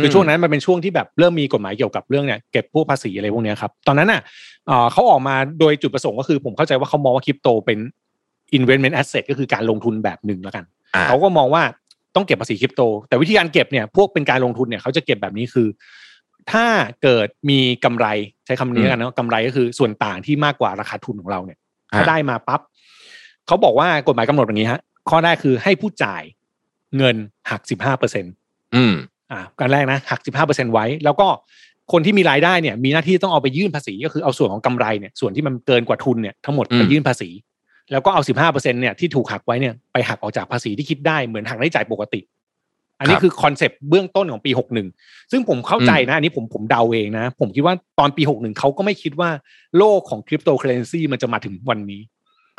[0.00, 4.20] คือช่วงนั้นมันเป็นช่วงที่แบบเริ่มมีกฎหมายเกี่ยวกับเรื่องเนี่ยเก็บพวกภาษีอะไรพวกเนี้ยครับตอนนั้นน่ะ
[4.66, 7.78] เอ่อเขาออกมาโดยจุดประสงค์ก็คือผมเข้าใจว่าเขามองว่าคริปโตเป็น
[8.58, 11.62] investment asset ก็คือการลงทุนแบบหนึ่งแล้วกันอ่า เขาก็มองว่า
[12.16, 15.68] ต้องเก็บภาษีคริปโต แต่วิธีการเก็บเนี่ยพวกเป็นการลงทุนเนี่ยเขาจะเก็บแบบนี้คือ
[16.52, 16.66] ถ้า
[17.02, 18.06] เกิดมีกำไร
[18.46, 21.58] ใช้คำนี้แล้วกันเนอะกำไรก็คือส่วนต่างที่มากกว่าราคาทุนของเราเนี่ย
[21.94, 22.60] ถ้าได้มาปั๊บ
[23.46, 24.80] เขาบอกว่ากฎหมายกำหนดอย่างนี้ฮะ
[25.10, 26.22] ข้อแรกคือให้ผู้จ่าย
[26.96, 27.16] เงิน
[27.50, 28.24] หักสิบห้าเปอร์เซ็น
[28.74, 28.94] อืม
[29.32, 31.28] อ่าการแรกนะหักสิบห้าเปอร์เซ็นไว้ แล้วก็
[31.92, 37.28] คนที่มีรายได้เนี่ย มีหน้าที่ต้องเอาไปยื่นภาษีก็คือเอาส่วนของกำไรเนี่ยส่วนที่มันเกินกว่าทุนเนี่ยทั้งหมดอืมไปยื่นภาษี
[37.90, 42.20] แล้วก็เอาสิบห้าเปอร์เซ็นเนี่ยที่ถูกหักไว้เนี่ยไปหักออกจากภาษีที่คิดได้เหมือนหักได้จ่ายปกติ
[42.98, 44.88] อันนี้คือ concept เบื้องต้นของปีหกหนึ่ง
[45.32, 49.30] ซึ่งผมเข้าใจนะ อันนี้ผมผมเดาเองนะ ผมคิดว่าตอนปีหกหนึ่งเขาก็ไม่คิดว่า
[49.78, 52.00] โลกของคริปโตเคอเรนซีมันจะมาถึงวันนี้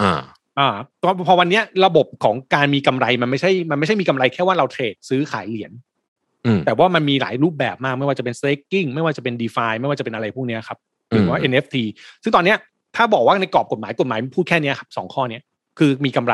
[0.02, 0.14] อ่า
[0.60, 0.68] อ่า
[1.02, 5.72] ตอนพอวันเนี้ยระบบของการมีกำไรมันไม่ใช่ มันไม่ใช่มีกำไรแค่ว่าเราเทรดซื้อขายเหรียญ
[6.46, 10.78] อืมแต่ว่ามันมีหลายรูปแบบมากไม่ว่าจะเป็น staking ไม่ว่าจะเป็น DeFi ไม่ว่าจะเป็นอะไรพวกเนี้ยครับ
[11.10, 11.76] หรือว่าอืม NFT
[12.24, 12.58] ซึ่งตอนเนี้ย
[12.96, 15.42] ถ้าบอกว่าในกรอบกฎหมายกฎหมายพูดแค่เนี้ยครับสองข้อเนี้ย
[15.80, 16.34] คือมีกำไร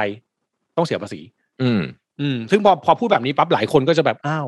[0.78, 1.22] ต้องเสียภาษี
[1.62, 1.82] อืม
[2.22, 4.48] อืม ซึ่งพอพอพูดแบบนี้ปั๊บหลายคนก็จะแบบอ้าว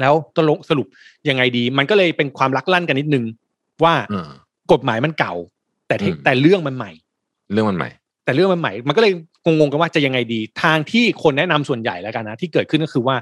[0.00, 0.86] แล้วตกลงสรุป
[1.28, 3.24] ยังไงดี มันก็เลยเป็นความลักลั่นกันนิดนึง
[3.84, 4.30] ว่าอ่า
[4.72, 5.34] กฎหมายมันเก่า
[5.88, 6.90] แต่เทคอืมแต่เรื่องมันใหม่
[7.52, 7.90] เรื่องมันใหม่
[8.24, 9.12] แต่เรื่องมันใหม่ มันก็เลย
[9.44, 13.16] งงๆกันว่าจะยังไงดี ทางที่คนแนะนำส่วนใหญ่แล้วกันนะที่เกิดขึ้นก็คือว่า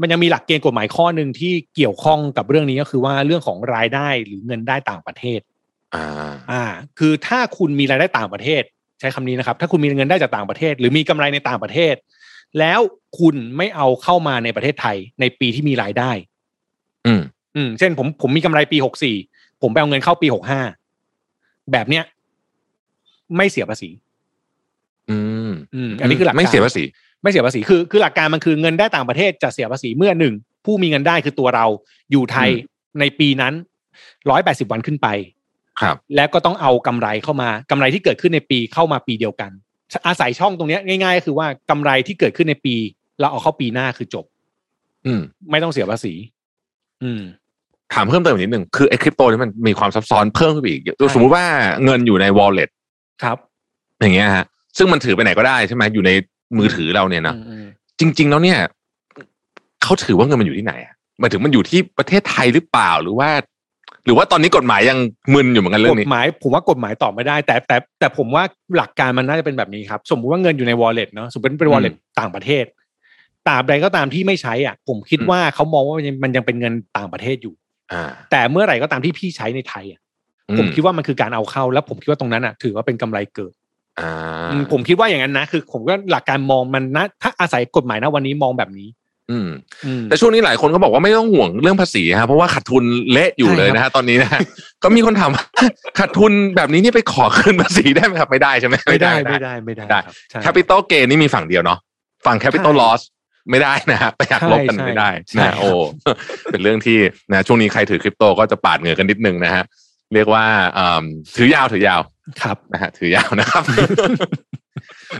[0.00, 5.40] มันยังมีหลักเกณฑ์กฎหมายข้อหนึ่งที่เกี่ยวข้องกับเรื่องนี้ก็คือว่าเรื่องของรายได้หรือเงินได้ต่างประเทศ
[5.94, 6.06] อ่า
[6.50, 6.64] อ่า
[6.98, 8.62] คือถ้าคุณมีรายได้ต่างประเทศ
[9.00, 11.94] ใช้คำนี้นะครับ ถ้าคุณมีเงินได้จากต่างประเทศ หรือมีกำไรในต่างประเทศ
[12.58, 12.80] แล้ว
[13.18, 16.10] คุณไม่เอาเข้ามาในประเทศไทยในปีที่มีรายได้
[17.06, 17.22] อืม
[17.56, 19.16] อืม เช่นผมผมมีกำไรปีหกสี่
[19.62, 20.60] ผมไปเอาเงินเข้าปีหกห้า
[21.72, 22.04] แบบเนี้ย
[23.36, 23.90] ไม่เสียภาษี
[25.10, 25.18] อื
[25.50, 26.84] ม อืม อันนี้คือหลักการไม่เสียภาษี
[27.22, 31.66] ไม่เสียภาษี คือ คือหลักการมันคือเงินได้ต่างประเทศจะเสียภาษีเมื่อหนึ่งผู้มีเงินได้คือตัวเรา
[32.10, 33.54] อยู่ไทยอืมในปีนั้น
[34.30, 35.08] ร้อยแปดสิบวันขึ้นไป
[35.80, 39.50] ครับ แล้วก็ต้องเอากำไรเข้ามากำไรที่เกิดขึ้นในปีเข้ามาปีเดียวกัน
[40.06, 42.74] อาศัยช่องตรงเนี้ยง่ายๆก็คือว่ากำไรที่เกิดขึ้นในปี
[43.20, 44.24] เราเอาเข้าปีหน้าคือจบ
[45.06, 46.14] อืม ไม่ต้องเสียภาษี
[47.02, 47.22] อืม
[47.94, 51.44] ถามเพิ่มเติมอีกนิดหนึ่งคือไอ้คริปโตนี่มันมีความซับซ้อนเพิ่มขึ้นไปอีกใช่สมมุติว่า
[51.84, 52.70] เงินอยู่ใน wallet
[53.22, 53.38] ครับ
[54.00, 54.44] อย่างเงี้ยฮะ
[54.76, 56.10] ซึ่งมันถือไปไหนก็ได้ใช่ไหมอยู่ใน
[56.58, 57.66] มือถือเราเนี่ยนะอืม
[58.00, 58.58] จริง ๆ แล้วเนี่ย
[59.82, 63.30] เขาถือว่าเงินมันอยู่ที่ไหนอะหมายถึงมันอยู่ที่ประเทศไทยหรือเปล่าหรือว่า
[64.06, 64.98] หรือว่าตอนนี้กฎหมายยัง
[65.34, 68.42] มึนอยู่เหมือนกันเรื่กองฎนี้หมายผมว่ากฎหมายตอบไม่ได้ แต่แต่แต่ผมว่า
[68.76, 72.64] หลักการมันน่าจะเป็นแบบนี้ครับ สมมุติว่าเงินอยู่ใน wallet เนาะสมมติเป็น wallet ต่างประเทศ
[73.48, 77.54] ตราบใดก็ตามที่ไม่ใช้อะ ผมคิดอืมว่าเขามองว่ามันยังมันยังเป็นเงินต่างประเทศอยู่
[77.92, 80.00] อ่าแต่เมื่อไหร่ก็ตามที่พี่ใช้ในไทยอะ
[80.48, 83.54] อืผมคิดว่ามันคือการเอาเข้า แล้วผมคิดว่าตรงนั้นอะ ถือว่าเป็นกำไรเกิด
[84.00, 84.10] อ่า
[84.52, 88.88] อืมผมคิดว่าอย่างนั้นนะ คือ ผมก็หลักการมองมันนะ ถ้าอาศัยกฎหมายนะวันนี้มองแบบนี้
[89.32, 89.48] อืม
[89.86, 94.40] อืม แต่ช่วงนี้หลายคนก็บอกว่าไม่ต้องห่วงเรื่องภาษีฮะเพราะว่าขาดทุนเละอยู่ใช่เลยครับนะฮะตอนนี้นะฮะ
[94.82, 95.44] ก็มีคนถามว่า
[95.98, 101.78] ขาดทุนแบบนี้นี่ไปขอคืนภาษีได้ไหมครับไม่ได้ใช่ไหมไม่ได้ไม่ได้ไม่ได้ได้ครับใช่ capital gain นี่มีฝั่งเดียวเนาะ
[102.26, 103.02] ฝั่ง capital ใช่ loss
[103.50, 105.68] ไม่ได้นะฮะไปหักลบกันใช่ไม่ได้ใช่นะโอ้
[106.52, 106.98] เป็นเรื่องที่
[107.30, 109.64] นะช่วงนี้ใครถือคริปโตก็จะปาดเหงื่อกันนิดนึงนะฮะ
[110.14, 110.44] เรียกว่า
[110.78, 111.04] อืม
[111.36, 112.00] ถือยาวถือยาว
[112.42, 113.62] ครับนะฮะถือยาวนะครับ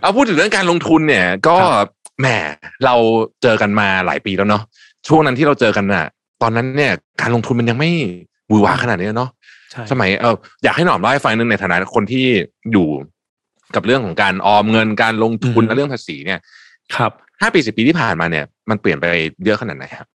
[0.01, 1.89] เอาพูดถึงเรื่องการลงทุนเนี่ย ก็ครับ
[2.23, 2.29] แแหม
[2.85, 2.95] เรา
[3.43, 4.63] เจอกันมาหลายปีแล้วเนาะ
[5.09, 6.07] ช่วงนั้นที่เราเจอกันน่ะ
[6.43, 7.91] ตอนนั้นเนี่ยการลงทุนมันยังไม่
[8.51, 9.31] บุหวาขนาดนี้เนาะ
[9.93, 12.27] สมัยเอออยากให้หนอมเล่าให้ฟังนึงในฐานะคนที่
[12.73, 12.89] อยู่
[13.75, 16.41] กับเรื่องของการออมเงินการลงทุนและเรื่องภาษีเนี่ย
[16.97, 19.05] ครับห้าปีสิบปีที่ผ่านมาเนี่ย มันเปลี่ยนไป
[19.45, 20.09] เยอะขนาดไหนครับ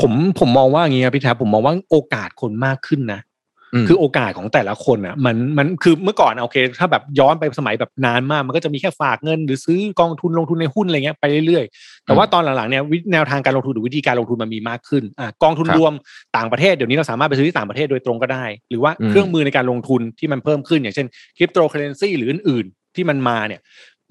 [0.00, 3.20] ผมผมมองว่าอย่างนี้ครับพี่แทบผมมองว่าโอกาสคนมากขึ้นนะ
[3.88, 15.92] คือโอกาสของแต่ละคนอะมันมันคือเมื่อก่อนโอเค ถ้าแบบย้อนไปสมัยแบบนานมาก มันก็จะมีแค่ฝากเงิน หรือซื้อกองทุนลงทุนในหุ้นอะไรเงี้ยไปเรื่อยๆ แต่ว่าตอนหลังๆเนี่ยแนวทางการลงทุนหรือวิธีการลงทุนมันมีมากขึ้นอ่ากองทุนรวม
[16.36, 21.06] ต่างประเทศเดี๋ยวนี้เราสามารถไปซื้อที่ต่างประเทศโดยตรงก็ได้ หรือว่าเครื่องมือในการลงทุนที่มันเพิ่มขึ้น อย่างเช่น
[21.36, 23.60] คริปโตเคอเรนซีหรืออื่นๆ ที่มันมาเนี่ย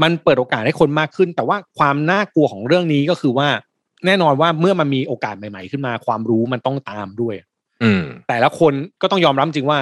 [0.04, 3.48] มันเปิดโอกาสให้คนมากขึ้น แต่ว่าความน่ากลัวของเรื่องนี้ก็คือว่า
[4.06, 7.36] แน่นอนว่าเมื่อมันมีโอกาสใหม่ ๆ ขึ้นมาความรู้มันต้องตามด้วย
[7.84, 9.80] อืมแต่ละคนก็ต้องยอมรับจริงว่า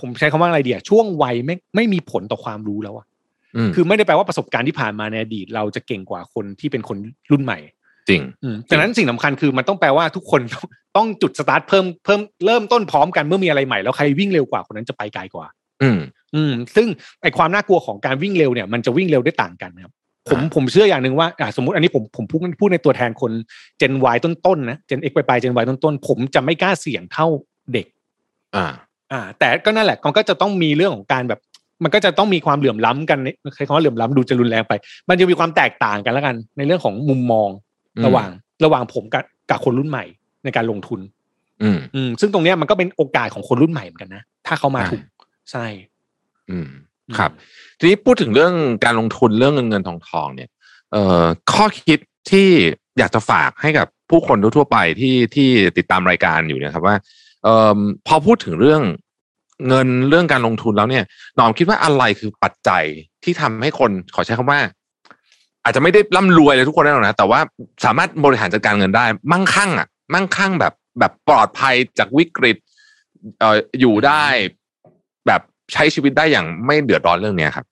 [0.00, 3.06] ผมใช้คำว่าอะไรเดียช่วงวัยไม่ไม่มีผลต่อความรู้แล้วอะ
[3.74, 6.98] คือไม่ได้แปลว่าประสบการณ์ที่ผ่านมาในอดีตเราจะเก่งกว่าคนที่เป็นคน
[7.30, 7.58] รุ่นใหม่
[8.08, 8.22] จริง
[8.70, 10.40] ดังนั้นสิ่งสาคัญคือมันต้องแปลว่าทุกคน
[10.96, 15.46] ต้องจุดสตาร์ทเพิ่มเพิ่มเริ่มต้นพร้อมกันเมื่อมีอะไรใหม่แล้วใครวิ่งเร็วกว่าคนนั้นจะไปไกลกว่า
[15.82, 15.98] อืม
[16.34, 16.88] อืม ซึ่ง
[17.22, 19.92] ไอความน่ากลัวของการวิ่งเร็วเนี่ย มันจะวิ่งเร็วได้ต่างกันครับ
[20.28, 23.32] ผมผมเชื่ออย่างหนึ่งว่าอ่าสมมติอันนี้ผมผมพูดพูดในตัวแทนคน
[23.78, 27.26] เจน Y ต้นๆนะเจน X ไปไปเจน Y ต้นๆผมจะไม่กล้าเสี่ยงเท่า
[27.72, 27.86] เด็ก
[28.56, 28.66] อ่า
[29.12, 31.40] อ่า แต่ก็นั่นแหละมันก็จะต้องมีเรื่องของการแบบ
[31.82, 33.18] มันก็จะต้องมีความเหลื่อมล้ำกัน
[33.56, 34.72] ใช้คำว่าเหลื่อมล้ำดูจะรุนแรงไป
[35.08, 37.48] มันจะมีความแตกต่างกันแล้วกัน ในเรื่องของมุมมอง
[38.06, 38.30] ระหว่าง
[38.64, 40.04] ระหว่างผมกับกับคนรุ่นใหม่
[40.44, 41.00] ในการลงทุน
[41.62, 45.02] อืมอืมซึ่งตรงเนี้ยมันก็เป็นโอกาสของคนรุ่นใหม่เหมือนกันนะถ้าเขามาถูก
[45.50, 45.66] ใช่
[46.50, 46.68] อืม
[47.18, 47.30] ครับ
[47.78, 50.50] ทีนี้พูดถึงเรื่องการลงทุนเรื่องเงินเงินทองทองเนี่ย
[50.92, 51.98] เอ่อข้อคิด
[52.30, 52.48] ที่
[52.98, 56.96] อยากจะฝากให้กับผู้คนทั่วไปที่ที่ติดตามรายการอยู่นี่ยครับว่า
[57.44, 58.82] เอ่อพอพูดถึงเรื่อง
[59.68, 61.04] เงินเรื่องการลงทุนแล้วเนี่ย
[61.38, 62.84] นอมคิดว่าอะไรคือปัจจัย
[63.24, 64.60] ที่ทำให้คนขอใช้คำว่า
[65.64, 67.40] อาจจะไม่ได้ร่ำรวยเลยทุกคนแน่นอนนะแต่ว่า
[67.84, 72.56] สามารถบริหารจัดการเงินได้ มั่งคั่งอะ มั่งคั่งแบบแบบปลอดภัยจากวิกฤต
[73.38, 74.24] เอ่ออยู่ได้
[75.26, 77.66] แบบ ใช้ชีวิตได้อย่างไม่เดือดร้อนเรื่องเนี้ยครับ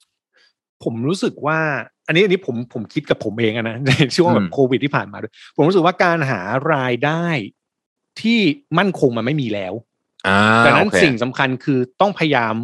[0.84, 1.58] ผมรู้สึกว่า
[2.06, 6.40] อันนี้อันนี้ผมผมคิดกับผมเองนะในช่วงแบบโควิดที่ผ่านมาด้วยผมรู้สึกว่าการหา
[6.74, 7.26] รายได้
[8.20, 8.40] ที่
[8.78, 9.74] มั่นคงมันไม่มีแล้ว
[10.66, 12.54] ดังนั้นสิ่งสำคัญคือต้องพยายาม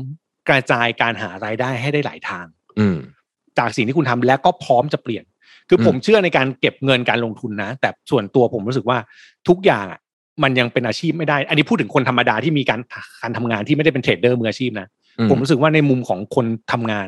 [0.49, 2.47] กระจายการหารายได้ให้ได้หลายทาง
[2.79, 2.87] อื
[3.59, 5.25] จากสิ่งที่คุณทำแล้วก็พร้อมจะเปลี่ยน
[5.69, 8.99] คือผมเชื่อในการเก็บเงินการลงทุนนะ แต่ส่วนตัวผมรู้สึกว่า
[9.49, 9.87] ทุกอย่าง
[10.43, 12.81] มันยังเป็นอาชีพไม่ได้ อันนี้พูดถึงคนธรรมดาที่มีการ
[13.23, 14.89] การทำงานที่ไม่ได้เป็นเทรดเดอร์มืออาชีพนะ
[15.31, 17.07] ผมรู้สึกว่าในมุมของคนทำงาน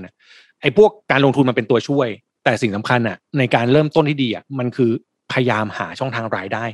[0.60, 2.08] ไอ้พวกการลงทุนมันเป็นตัวช่วย
[2.44, 4.90] แต่สิ่งสำคัญอะ ในการเริ่มต้นที่ดีอะมันคือ
[5.32, 6.64] พยายามหาช่องทางรายได้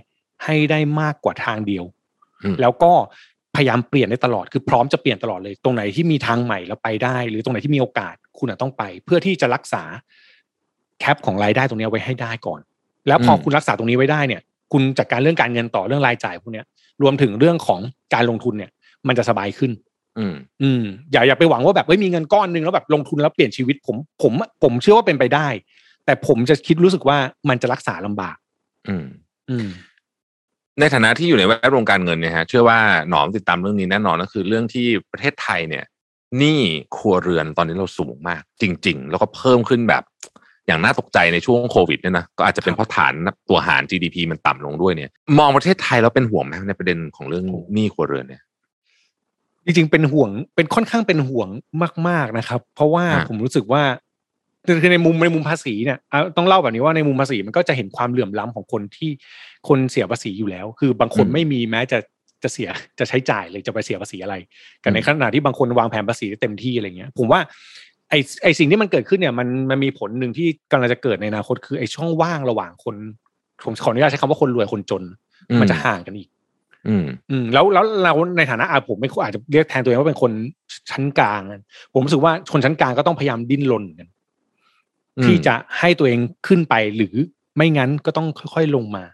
[0.45, 1.85] ให้ได้มากกว่าทางเดียว
[2.61, 2.93] แล้วก็
[3.57, 9.83] พยายามเปลี่ยนได้ตลอดคือพร้อมจะเปลี่ยนตลอดเลย ตรงไหนที่มีทางใหม่แล้วไปได้ หรือตรงไหนที่มีโอกาสคุณต้องไป เพื่อที่จะรักษา
[11.01, 12.61] แคปของรายได้ตรงนี้ไว้ให้ได้ก่อน
[13.09, 14.41] แล้วพอคุณรักษาตรงนี้ไว้ได้เนี่ย
[14.73, 16.63] คุณจัดการเรื่องการเงินต่อเรื่องรายจ่ายพวกนี้
[17.03, 17.81] รวมถึงเรื่องของ
[18.15, 18.71] การลงทุนเนี่ย
[19.09, 19.71] มันจะสบายขึ้น
[20.19, 25.49] อืมอืมอย่าอย่าไปหวังว่าแบบเฮ้ยมีเงินก้อนนึงแล้วแบบลงทุนแล้วเปลี่ยนชีวิตผมผมผมเชื่อว่าเป็นไปได้
[26.05, 28.37] แต่ผมจะคิดรู้สึกว่ามันจะรักษาลำบาก
[28.89, 29.07] อืม
[29.51, 29.69] อืม
[30.81, 35.85] ในฐานะที่อยู่ในแวดวงการเงินเนี่ยฮะเชื่อว่าหนอมติดตามเรื่องนี้แน่นอนก็คือเรื่องที่ประเทศไทยเนี่ย
[36.39, 36.61] หนี้
[36.97, 40.03] ครัวเรือนตอนนี้เราสูงมาก จริง ๆ แล้วก็เพิ่มขึ้นแบบ
[40.67, 43.15] อย่างน่าตกใจในช่วงโควิดเนี่ยนะก็อาจจะเป็นเพราะฐาน
[43.49, 48.43] ตัวหาร GDP มันต่ำลงด้วยเนี่ย มองประเทศไทยแล้วเป็นห่วงไหมในประเด็นของเรื่องหนี้ครัวเรือนเนี่ย
[49.67, 51.49] จริงๆเป็นห่วงเป็นค่อนข้างเป็นห่วง
[52.09, 53.83] มาก ๆนะครับ เพราะว่าผมรู้สึกว่า
[54.67, 55.99] คือในมุมในมุมภาษีเนี่ย
[56.37, 59.11] ต้องเล่าแบบนี้ว่าในมุมภาษีมันก็จะเห็นความเหลื่อมล้ำของคนที่
[59.69, 61.99] คนเสียภาษีอยู่แล้ว คือบางคนไม่มีแม้จะ
[62.43, 64.35] จะเสียจะใช้จ่ายเลยจะไปเสียภาษีอะไร
[64.85, 67.41] กันในขณะที่บางคนวางแผนภาษีเต็มที่อะไรเงี้ย ผมว่า
[68.11, 72.97] ไอไอสิ่งที่มันเกิดขึ้นเนี่ยมันมันมีผลหนึ่งที่กำลังจะเกิดในอนาคตคือไอช่องว่างระหว่างคน
[73.65, 75.03] ผมขออนุญาตใช้คำว่าคนรวยคนจน
[75.61, 76.29] มันจะห่างกันอีก
[76.89, 80.33] อืมอืมแล้วแล้วเราในฐานะอาผมไม่อาจจะเรียกแทนตัวเองว่าเป็นคน
[80.91, 81.43] ชั้นกลาง
[81.93, 84.09] ผมรู้สึกว่าคนชั้นกลางก็ต้องพยายามดิ้นรนกัน
[85.25, 87.15] ที่จะให้ตัวเองขึ้นไปหรือ
[87.57, 89.05] ไม่งั้นก็ต้องค่อยๆลงมา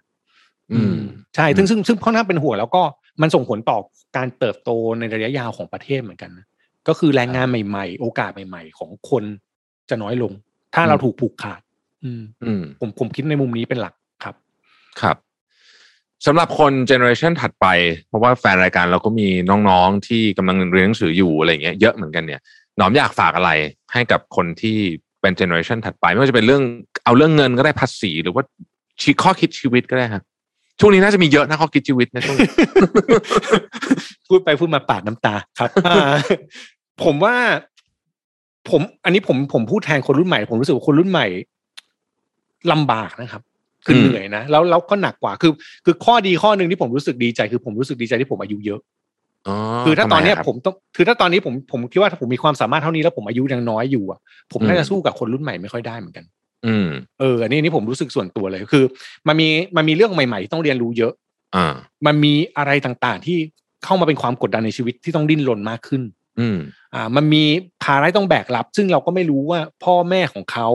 [0.73, 0.95] อืม
[1.37, 2.83] ใช่ซึ่งซึ่งซึ่งค่อนข้างเป็นห่วงแล้วก็
[3.23, 3.79] มันส่งผลต่อ
[4.17, 6.47] การเติบโตในระยะยาวของประเทศเหมือนกันนะ
[6.89, 9.25] ก็คือแรงงานใหม่ๆ โอกาสใหม่ๆ ของคน
[9.91, 10.33] จะน้อยลง
[10.75, 11.61] ถ้าเราถูกผูกขาด
[12.05, 14.35] อืมอืมผมผมคิดในมุมนี้เป็นหลักครับ
[15.01, 15.17] ครับ
[16.27, 17.67] สำหรับคนเจเนอเรชันถัดไป
[18.09, 19.29] เพราะว่าแฟนรายการเราก็มี
[19.69, 22.41] น้องๆ ที่กำลังเรียนหนังสืออยู่อะไรเงี้ยเยอะเหมือนกันเนี่ย
[22.81, 23.51] น้อมอยากฝากอะไร
[23.93, 24.79] ให้กับคนที่
[25.21, 26.63] เป็นเจเนอเรชันถัดไป ไม่ว่าจะเป็นเรื่อง
[27.05, 28.43] เอาเรื่องเงินก็ได้ภาษีหรือว่า
[29.01, 30.23] ชีข้อคิดชีวิตก็ได้ครับ
[30.81, 32.37] ช่วงนี้น่าจะมีเยอะนะข้อคิดชีวิตนะช่วง
[34.29, 35.71] พูดไปพูดมาปาดน้ำตาครับ
[37.05, 37.35] ผมว่า
[38.71, 41.27] ผม อันนี้ผมผมพูดแทนคนรุ่นใหม่ ผมรู้สึกว่าคนรุ่นใหม่
[42.73, 43.43] ลำบากนะครับ
[43.87, 45.53] คือเหนื่อยนะแล้วแล้วก็หนักกว่าคือ
[45.85, 48.81] คือข้อดีข้อหนึ่งที่ผมรู้สึกดีใจ คือผมรู้สึกดีใจที่ผมอายุเยอะ
[49.85, 54.19] คือถ้าตอนนี้ผมต้องคือถ้าตอนนี้ผมผมคิดว่าถ้าผมมีความสามารถเท่านี้แล้วผมอายุยังน้อยอยู่อะ
[54.53, 56.25] ผมน่าจะสู้กับคนรุ่นใหม่ไม่ค่อยได้เหมือนกัน
[56.67, 56.89] อืม
[57.21, 58.85] เอออันนี้นี่ผมรู้สึกส่วนตัวเลยคือ
[59.29, 61.13] มันมีมันมีเรื่องใหม่ๆ ต้องเรียนรู้เยอะ
[61.57, 61.75] อ่า
[62.07, 63.39] มันมีอะไรต่างๆที่
[63.85, 66.03] เข้ามาเป็นความกดดันในชีวิตที่ต้องดิ้นรนมากขึ้น
[66.41, 66.59] อืม
[66.95, 67.45] อ่า มันมี
[67.83, 70.69] ภาระต้องแบกรับ ซึ่งเราก็ไม่รู้ว่าพ่อแม่ของเขา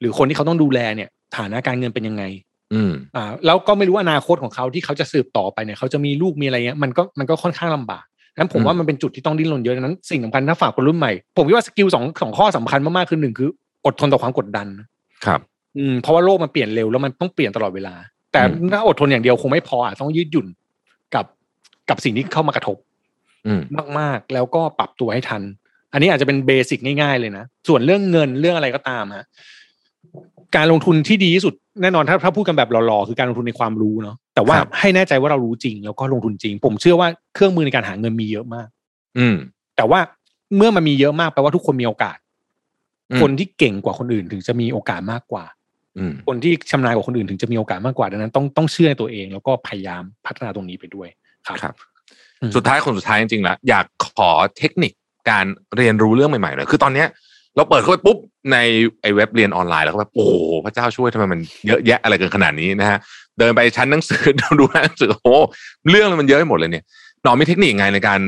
[0.00, 2.24] หรือคนที่เขาต้องดูแลเนี่ย ฐานะการเงินเป็นยังไง
[2.72, 8.04] อืมอ่าแล้วก็ไม่รู้อนาคตของเขาที่เขาจะสืบต่อไปเนี่ยเขาจะมีลูกมีอะไรเงี้ยมันก็มันก็ค่อนข้างลำบาก
[8.38, 13.48] นั้นผมว่ามันเป็นจุดที่ต้องดิ้นรนเยอะนั้นสิ่งสำคัญถ้าฝากคนรุ่นใหม่ผมคิดว่า skill สองสองข้อสำคัญมากๆคือหนึ่งคือ
[13.86, 14.66] อดทนต่อความกดดัน
[15.26, 15.40] ครับ
[15.78, 17.94] อืมเพราะว่าโลกมันเปลี่ยนเร็วแล้วมันต้องเปลี่ยนตลอดเวลา
[18.32, 20.46] แต่ถ้าอดทนอย่างเดียวคงไม่พออาจต้องยืดหยุ่น
[21.14, 21.26] กับ
[21.88, 22.76] กับสิ่งที่เข้ามากระทบ
[23.98, 25.42] มากๆแล้วก็ปรับตัวให้ทัน
[25.92, 29.26] อันนี้อาจจะเป็น basic ง่ายๆเลยนะส่วนเรื่องเงินเรื่องอะไรก็ตามฮะ
[30.56, 38.68] การลงทุนที่ดีที่สุดแน่นอนถ้าถ้าพูดกันแบบหล่อๆคือการลงทุนในความรู้เนาะแต่ว่าให้แน่ใจว่าเรารู้จริง แล้วก็ลงทุนจริง ผมเชื่อว่าเครื่องมือในการหาเงินมีเยอะมาก
[39.18, 39.36] อืม
[39.76, 40.00] แต่ว่า
[40.56, 42.16] เมื่อมันมีเยอะมากแปลว่าทุกคนมีโอกาส
[43.20, 45.44] คนที่เก่งกว่าคนอื่นถึงจะมีโอกาสมากกว่า
[46.26, 51.08] คนที่ชำนาญกว่าคนอื่นถึงจะมีโอกาสมากกว่าดังนั้นต้องต้องเชื่อในตัวเอง แล้วก็พยายามพัฒนาตรงนี้ไปด้วย
[51.46, 51.74] ครับครับ
[52.56, 54.92] สุดท้ายคนสุดท้ายจริงๆแล้วอยากขอเทคนิค
[55.30, 57.06] การเรียนรู้เรื่องใหม่ๆหน่อยคือตอนเนี้ย
[57.56, 58.18] เราเปิดเข้าไปปุ๊บ
[58.52, 58.56] ใน
[59.02, 60.26] ไอเว็บเรียนออนไลน์แล้วก็แบบโอ้
[60.64, 62.98] พระเจ้าช่วยทำไมมันเยอะแยะอะไรกันขนาดนี้นะฮะ
[63.38, 64.22] เดินไปชั้นหนังสือ
[64.58, 65.34] ดูหนังสือโอ้
[65.90, 66.84] เรื่องมันเยอะไปหมดเลยเนี่ย
[67.22, 68.20] หนอมีเทคนิคไงในการ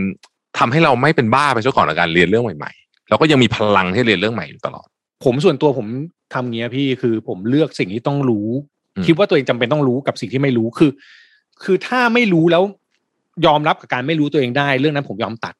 [0.59, 4.87] ทำให้เราไม่เป็นบ้าไปซะก่อนในการเรียนเรื่องใหม่ๆแล้วก็ยังมีพลังที่เรียนเรื่องใหม่อยู่ตลอด
[5.25, 5.87] ผมส่วนตัวผม
[6.35, 8.49] ทำเงี้ยพี่คือผมเลือกสิ่งที่ต้องรู้
[9.07, 10.91] คิดว่าตัวเองจำเป็นต้องรู้กับสิ่งที่ไม่รู้คือ
[11.65, 12.63] คือถ้าไม่รู้แล้ว
[13.47, 15.55] ยอมรับกับการไม่รู้ตัวเองได้ เรื่องนั้นผมยอมตัด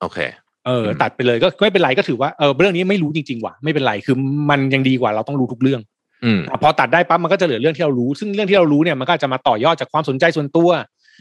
[0.00, 0.18] โอเค
[0.66, 4.16] เออตัดไปเลยก็ไม่เป็นไรก็ถือว่าเออเรื่องนี้ไม่รู้จริงๆว่ะไม่เป็นไรคือ
[4.50, 5.80] มันยังดีกว่าเราต้องรู้ทุกเรื่อง
[6.24, 10.70] อืพอตัดได้ปั๊บมันก็จะเหลือเรื่องที่เรารู้ ซึ่งเรื่องที่เรารู้เนี่ยมันก็จะมาต่อยอดจากความสนใจส่วนตัว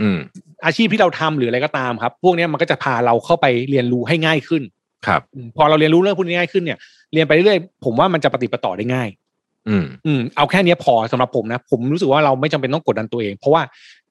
[0.02, 0.10] อื
[0.66, 4.64] อาชีพที่เราทำหรืออะไรก็ตามครับ พวกนี้มันก็จะพาเราเข้าไปเรียนรู้ให้ง่ายขึ้น
[5.08, 5.22] ครับ
[5.58, 6.78] พอเราเรียนรู้เรื่องพวกนี้ง่ายขึ้นเนี่ย
[7.14, 9.10] เรียนไปเรื่อยผมว่ามันจะปฏิปต่อได้ง่าย
[9.70, 13.62] อืมอืมเอาแค่นี้พอสำหรับผมนะ ผมรู้สึกว่าเราไม่จำเป็นต้องกดดันตัวเอง เพราะว่า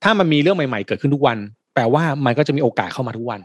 [0.02, 1.38] ถ้ามันมีเรื่องใหม่ ๆ เกิดขึ้นทุกวัน
[1.74, 3.40] แปลว่ามันก็จะมีโอกาสเข้ามาทุกวัน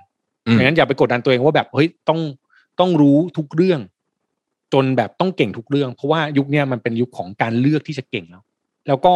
[0.57, 2.19] ดังนั้นอย่าไปกดดันตัวเองว่าแบบเฮ้ยต้อง
[2.79, 3.79] ต้องรู้ทุกเรื่อง
[4.73, 8.43] จนแบบต้องเก่งทุกเรื่อง เพราะว่ายุคนี้มันเป็นยุคของการเลือกที่จะเก่งแล้ว
[8.87, 9.13] แล้วก็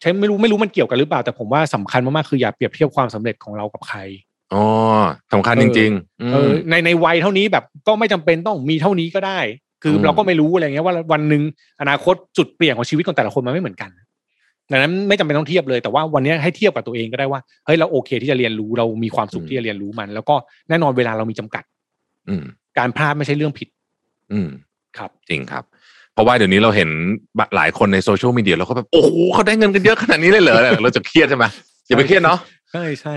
[0.00, 3.98] ใช้ไม่รู้ไม่รู้มันเกี่ยวกันหรือเปล่า แต่ผมว่าสำคัญมากๆคืออย่าเปรียบเทียบความสำเร็จของเรากับใคร
[4.54, 4.64] อ๋อ
[5.32, 9.38] สำคัญจริงๆเออในในวัยเท่านี้แบบก็ไม่จำเป็นต้องมีเท่านี้ก็ได้
[9.82, 11.42] คือเราก็ไม่รู้อะไรเงี้ยว่าวันหนึ่ง
[11.80, 13.90] อนาคตจุดเปลี่ยนของชีวิตของแต่ละคนมันไม่เหมือนกัน
[14.70, 20.34] ดังนั้นไม่จำเป็นต้องเทียบเลยแต่ว่าวันนี้ให้เทียบกับตัวเองก็ได้ว่าเฮ้ยเราโอเคที่จะเรียนรู้เรามีความสุขที่จะเรียนรู้มัน แล้วก็
[20.68, 21.64] แน่นอนเวลาเรามีจำกัด
[22.28, 22.34] อื
[22.78, 23.68] การพลาดไม่ใช่เรื่องผิด
[24.32, 24.48] อืม
[24.98, 25.64] ครับ จริงครับ
[26.14, 26.88] เพราะว่าเดี๋ยวนี้เราเห็น
[27.56, 31.44] หลายคนในโซเชียลมีเดียเราก็แบบโอ้โหเขาได้เงินกันเยอะขนาดนี้เลยเหรอเราจะเครียดใช่ไหม
[31.86, 32.38] อย่าไปเครียดเนาะ
[32.72, 33.16] ใช่ใช่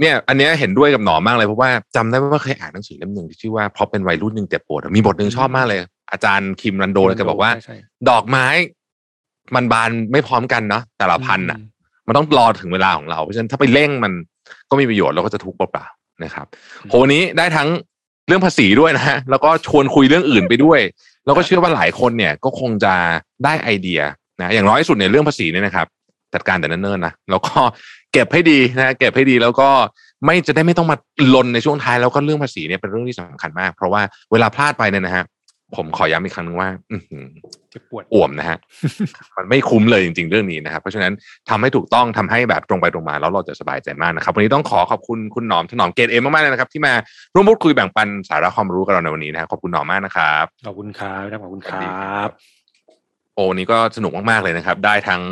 [0.00, 5.78] เนี่ย อันนี้เห็นด้วยกับหนอมากเลยเพราะว่าจำได้ว่าเคยอ่านหนังสือเล่มหนึ่งที่ชื่อว่าเพราะเป็นวัยรุ่นหนึ่งเจ็บปวดมีบทหนึ่งชอบมากเลย
[6.12, 7.50] อาจารย์คิมรันโดเลยแกบอกว่า
[8.10, 8.46] ดอกไม้
[9.54, 11.58] มันบานไม่พร้อมกันเนาะแต่ละพันอะ
[12.06, 14.12] มันต้องรอถึงเวลาของเราเพราะฉะนั้นถ้าไปเร่งมัน
[14.70, 16.46] ก็มีประโยชน์เราก็จะทุกข์เปล่าๆนะครับ
[16.88, 17.68] โหนี้ได้ทั้ง
[18.28, 20.80] เรื่องภาษีด้วยนะฮะแล้วก็ชวนคุยเรื่องอื่นไปด้วย
[21.26, 22.94] แล้วก็เชื่อว่าหลายคนเนี่ยก็คงจะ
[23.44, 24.00] ได้ไอเดีย
[24.40, 25.86] นะอย่างน้อยสุดเนี่ยเรื่องภาษีเนี่ยนะครับ
[26.34, 27.58] จัดการแต่เนิ่นๆนะแล้วก็
[28.12, 29.68] เก็บให้ดีนะเก็บให้ดีแล้วก็
[30.24, 30.96] ไม่จะได้ไม่ต้องมา
[31.34, 35.24] ลนในช่วงท้ายแล้วก็เรื่องภาษีเนี่ยเป็นเรื่องที่สำคัญมาก เพราะว่าเวลาพลาดไปเนี่ยนะฮะ
[35.76, 36.68] ผมขอย้ำอีกครั้งนึงว่า
[37.70, 38.58] เจ็บปวดอ่วมนะฮะ
[39.36, 41.12] มันไม่คุ้มเลยจริง ๆ เรื่องนี้นะครับ เพราะฉะนั้น
[41.50, 46.92] ทำให้ถูกต้องทำให้แบบตรงไปตรงมาแล้วเราจะสบายใจมากนะครับ วันนี้ต้องขอขอบคุณคุณหนอมถนอมเกตเอ็มมากๆเลยนะครับ ที่มา
[47.34, 52.59] ร่วมพูดคุยแบ่งปันสาระความรู้กับเราในวันนี้นะครับขอบคุณหนอมมากนะครับ ขอบคุณครับขอบคุณครับ
[53.40, 55.22] โอ้นี้ก็สนุกมากๆเลยนะครับ ได้ทั้ง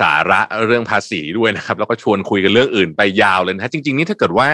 [0.00, 4.48] สาระเรื่องภาษีด้วยนะครับ แล้วก็ชวนคุยกันเรื่องอื่นไปยาวเลยนะฮะจริง ๆ นี่ถ้าเกิดว่า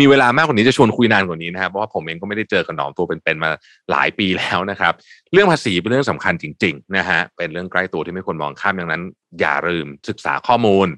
[0.00, 3.50] มีเวลามากกว่านี้จะชวนคุยนานกว่านี้นะครับเพราะว่าผมเองก็ไม่ได้เจอกับน้อมตัวเป็นๆมา
[3.90, 4.92] หลายปีแล้วนะครับ
[5.32, 9.02] เรื่องภาษีเป็นเรื่องสำคัญจริง ๆ นะฮะเป็นเรื่องใกล้ตัวที่ไม่ควรมองข้ามอย่างนั้น
[9.40, 10.88] อย่าลืมศึกษาข้อมูล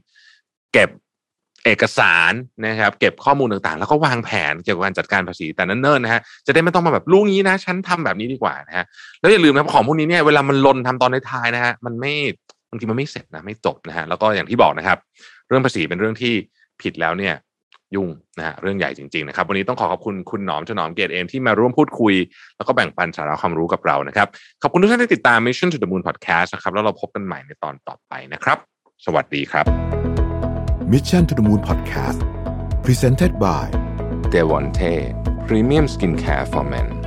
[0.72, 0.90] เก็บ
[1.64, 2.33] เอกสาร
[2.66, 8.85] นะครับ เก็บข้อมูลต่างๆ แล้วก็วางแผนเกี่ยวกับการจัดการภาษีแต่นั่นเนิ่นนะฮะจะได้ไม่ต้องมาแบบรู้งี้นะฉันทำแบบนี้ดีกว่านะฮะ
[9.20, 12.12] แล้วอย่าลืมนะของพวกนี้เนี่ยเวลามันลนทำตอนในท้ายนะฮะมันไม่
[12.70, 14.98] บางทีมันไม่เสร็จนะไม่จบนะฮะแล้วก็อย่างที่บอกนะครับ
[15.48, 16.33] เรื่องภาษีเป็นเรื่องที่
[16.83, 17.35] ผิดแล้วเนี่ย
[17.94, 22.14] ยุ่งนะฮะเรื่องใหญ่จริงๆนะครับ วันนี้ต้องขอขอบคุณคุณหนอมถนอมเกียรติเองที่มาร่วมพูดคุย
[22.57, 24.29] แล้วก็แบ่งปันสาระความรู้กับเรานะครับ
[24.62, 28.59] ขอบคุณทุกท่านที่ติดตาม Mission to the Moon Podcast นะครับแล้วเราพบกันใหม่ในตอนต่อไปนะครับ
[29.07, 29.93] สวัสดีครับ
[30.87, 32.20] Mission to the Moon Podcast
[32.83, 33.70] Presented by
[34.31, 35.12] Devonte
[35.47, 37.03] Premium Skincare for Men